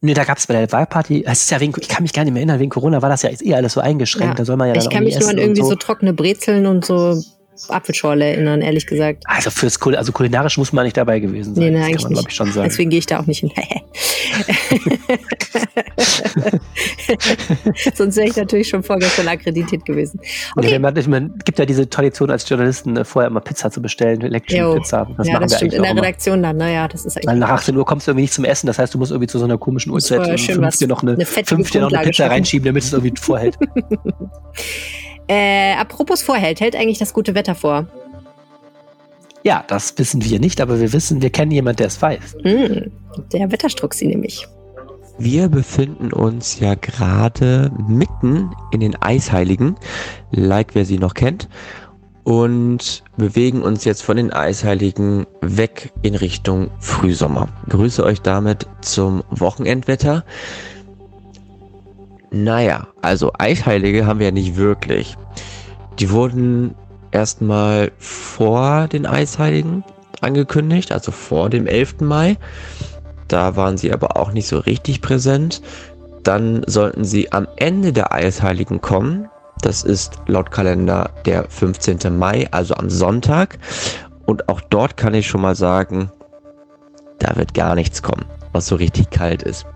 [0.00, 2.24] Nee, da gab es bei der Wahlparty, es ist ja wegen, ich kann mich gar
[2.24, 4.38] nicht mehr erinnern, wegen Corona war das ja eh alles so eingeschränkt.
[4.38, 5.70] Da soll man ja dann ich kann mich nur an irgendwie so.
[5.70, 7.20] so trockene Brezeln und so
[7.68, 9.24] Apfelschorle erinnern, ehrlich gesagt.
[9.26, 11.64] Also fürs Kul also kulinarisch muss man nicht dabei gewesen sein.
[11.64, 12.32] Nee, nee, das eigentlich kann man, glaube nicht.
[12.32, 12.68] ich, schon sagen.
[12.68, 13.52] Deswegen gehe ich da auch nicht hin.
[17.94, 20.18] Sonst wäre ich natürlich schon vorgestern akkreditiert gewesen.
[20.56, 20.78] Okay.
[20.78, 25.08] man, man gibt ja diese Tradition als Journalisten, äh, vorher immer Pizza zu bestellen, Elektron-Pizza.
[25.16, 25.74] Das ja, das stimmt.
[25.74, 27.28] In der Redaktion dann, naja, das ist eigentlich.
[27.28, 29.28] Weil nach 18 Uhr kommst du irgendwie nicht zum Essen, das heißt, du musst irgendwie
[29.28, 32.04] zu so einer komischen Uhrzeit schön fünf dir noch eine, eine fünf dir noch eine
[32.04, 33.58] Pizza reinschieben, damit es irgendwie vorhält.
[35.28, 37.86] äh, apropos vorhält, hält eigentlich das gute Wetter vor?
[39.44, 42.36] Ja, das wissen wir nicht, aber wir wissen, wir kennen jemanden, der es weiß.
[42.44, 42.90] Mm,
[43.32, 44.46] der Wetterstruxi nämlich.
[45.18, 49.76] Wir befinden uns ja gerade mitten in den Eisheiligen,
[50.30, 51.48] like wer sie noch kennt,
[52.24, 57.48] und bewegen uns jetzt von den Eisheiligen weg in Richtung Frühsommer.
[57.68, 60.24] Grüße euch damit zum Wochenendwetter.
[62.30, 65.16] Naja, also Eisheilige haben wir ja nicht wirklich.
[65.98, 66.74] Die wurden
[67.12, 69.84] erstmal vor den Eisheiligen
[70.20, 72.00] angekündigt, also vor dem 11.
[72.00, 72.36] Mai.
[73.28, 75.62] Da waren sie aber auch nicht so richtig präsent.
[76.22, 79.28] Dann sollten sie am Ende der Eisheiligen kommen.
[79.60, 82.16] Das ist laut Kalender der 15.
[82.18, 83.58] Mai, also am Sonntag.
[84.26, 86.10] Und auch dort kann ich schon mal sagen,
[87.18, 89.66] da wird gar nichts kommen, was so richtig kalt ist.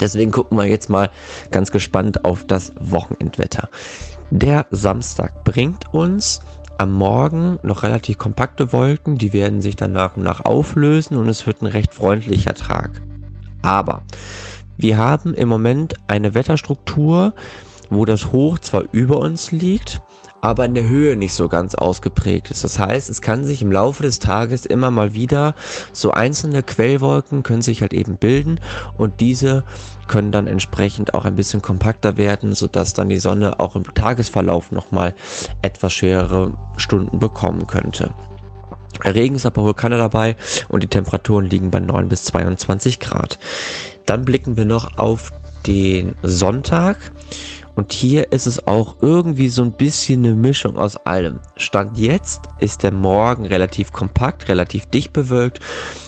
[0.00, 1.10] Deswegen gucken wir jetzt mal
[1.50, 3.68] ganz gespannt auf das Wochenendwetter.
[4.30, 6.40] Der Samstag bringt uns
[6.78, 11.28] am Morgen noch relativ kompakte Wolken, die werden sich dann nach und nach auflösen und
[11.28, 13.02] es wird ein recht freundlicher Tag.
[13.62, 14.02] Aber
[14.76, 17.34] wir haben im Moment eine Wetterstruktur,
[17.88, 20.02] wo das Hoch zwar über uns liegt,
[20.46, 22.62] aber in der Höhe nicht so ganz ausgeprägt ist.
[22.62, 25.56] Das heißt, es kann sich im Laufe des Tages immer mal wieder
[25.92, 28.60] so einzelne Quellwolken können sich halt eben bilden
[28.96, 29.64] und diese
[30.06, 34.70] können dann entsprechend auch ein bisschen kompakter werden, sodass dann die Sonne auch im Tagesverlauf
[34.70, 35.16] nochmal
[35.62, 38.14] etwas schwerere Stunden bekommen könnte.
[39.04, 40.36] Regen ist aber wohl keiner dabei
[40.68, 43.40] und die Temperaturen liegen bei 9 bis 22 Grad.
[44.06, 45.32] Dann blicken wir noch auf
[45.66, 46.98] den Sonntag.
[47.76, 51.40] Und hier ist es auch irgendwie so ein bisschen eine Mischung aus allem.
[51.56, 55.60] Stand jetzt ist der Morgen relativ kompakt, relativ dicht bewölkt.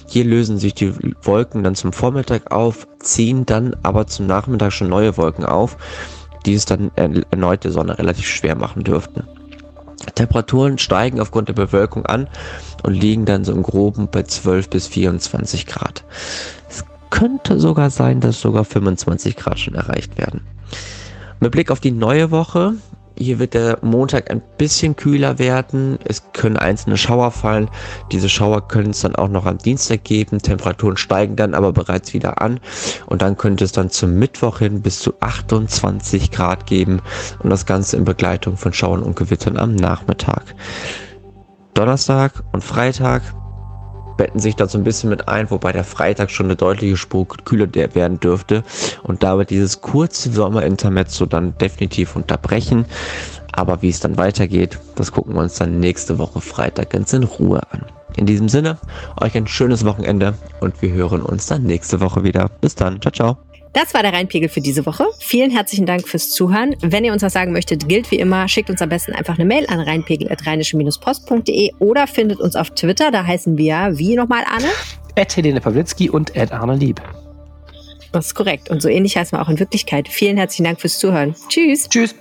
[0.09, 4.89] Hier lösen sich die Wolken dann zum Vormittag auf, ziehen dann aber zum Nachmittag schon
[4.89, 5.77] neue Wolken auf,
[6.47, 9.25] die es dann erneut der Sonne relativ schwer machen dürften.
[10.15, 12.29] Temperaturen steigen aufgrund der Bewölkung an
[12.83, 16.03] und liegen dann so im Groben bei 12 bis 24 Grad.
[16.71, 20.41] Es könnte sogar sein, dass sogar 25 Grad schon erreicht werden.
[21.41, 22.75] Mit Blick auf die neue Woche,
[23.19, 25.99] hier wird der Montag ein bisschen kühler werden.
[26.05, 27.69] Es können einzelne Schauer fallen.
[28.13, 30.39] Diese Schauer können es dann auch noch am Dienstag geben.
[30.39, 32.61] Temperaturen steigen dann aber bereits wieder an.
[33.07, 37.01] Und dann könnte es dann zum Mittwoch hin bis zu 28 Grad geben.
[37.41, 40.55] Und das Ganze in Begleitung von Schauern und Gewittern am Nachmittag.
[41.75, 43.23] Donnerstag und Freitag
[44.19, 47.27] betten sich da so ein bisschen mit ein, wobei der Freitag schon eine deutliche Spur
[47.27, 48.63] kühler werden dürfte
[49.03, 52.85] und damit dieses kurze Sommerintermezzo dann definitiv unterbrechen.
[53.53, 57.23] Aber wie es dann weitergeht, das gucken wir uns dann nächste Woche Freitag ganz in
[57.23, 57.87] Ruhe an.
[58.17, 58.79] In diesem Sinne,
[59.21, 62.51] euch ein schönes Wochenende und wir hören uns dann nächste Woche wieder.
[62.61, 63.48] Bis dann, ciao, ciao.
[63.73, 65.07] Das war der Rheinpegel für diese Woche.
[65.21, 66.75] Vielen herzlichen Dank fürs Zuhören.
[66.81, 69.45] Wenn ihr uns was sagen möchtet, gilt wie immer, schickt uns am besten einfach eine
[69.45, 73.11] Mail an rheinpegel.rheinische-post.de oder findet uns auf Twitter.
[73.11, 74.69] Da heißen wir, wie nochmal, Arne?
[75.15, 77.01] Ed Helene Pawlitzki und Ed Arne Lieb.
[78.13, 78.71] Das ist korrekt.
[78.71, 80.09] Und so ähnlich heißen wir auch in Wirklichkeit.
[80.09, 81.35] Vielen herzlichen Dank fürs Zuhören.
[81.49, 81.89] Tschüss.
[81.89, 82.15] Tschüss.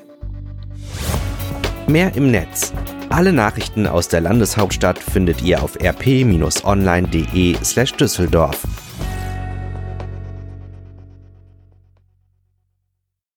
[1.88, 2.74] Mehr im Netz.
[3.10, 8.64] Alle Nachrichten aus der Landeshauptstadt findet ihr auf rp-online.de slash Düsseldorf.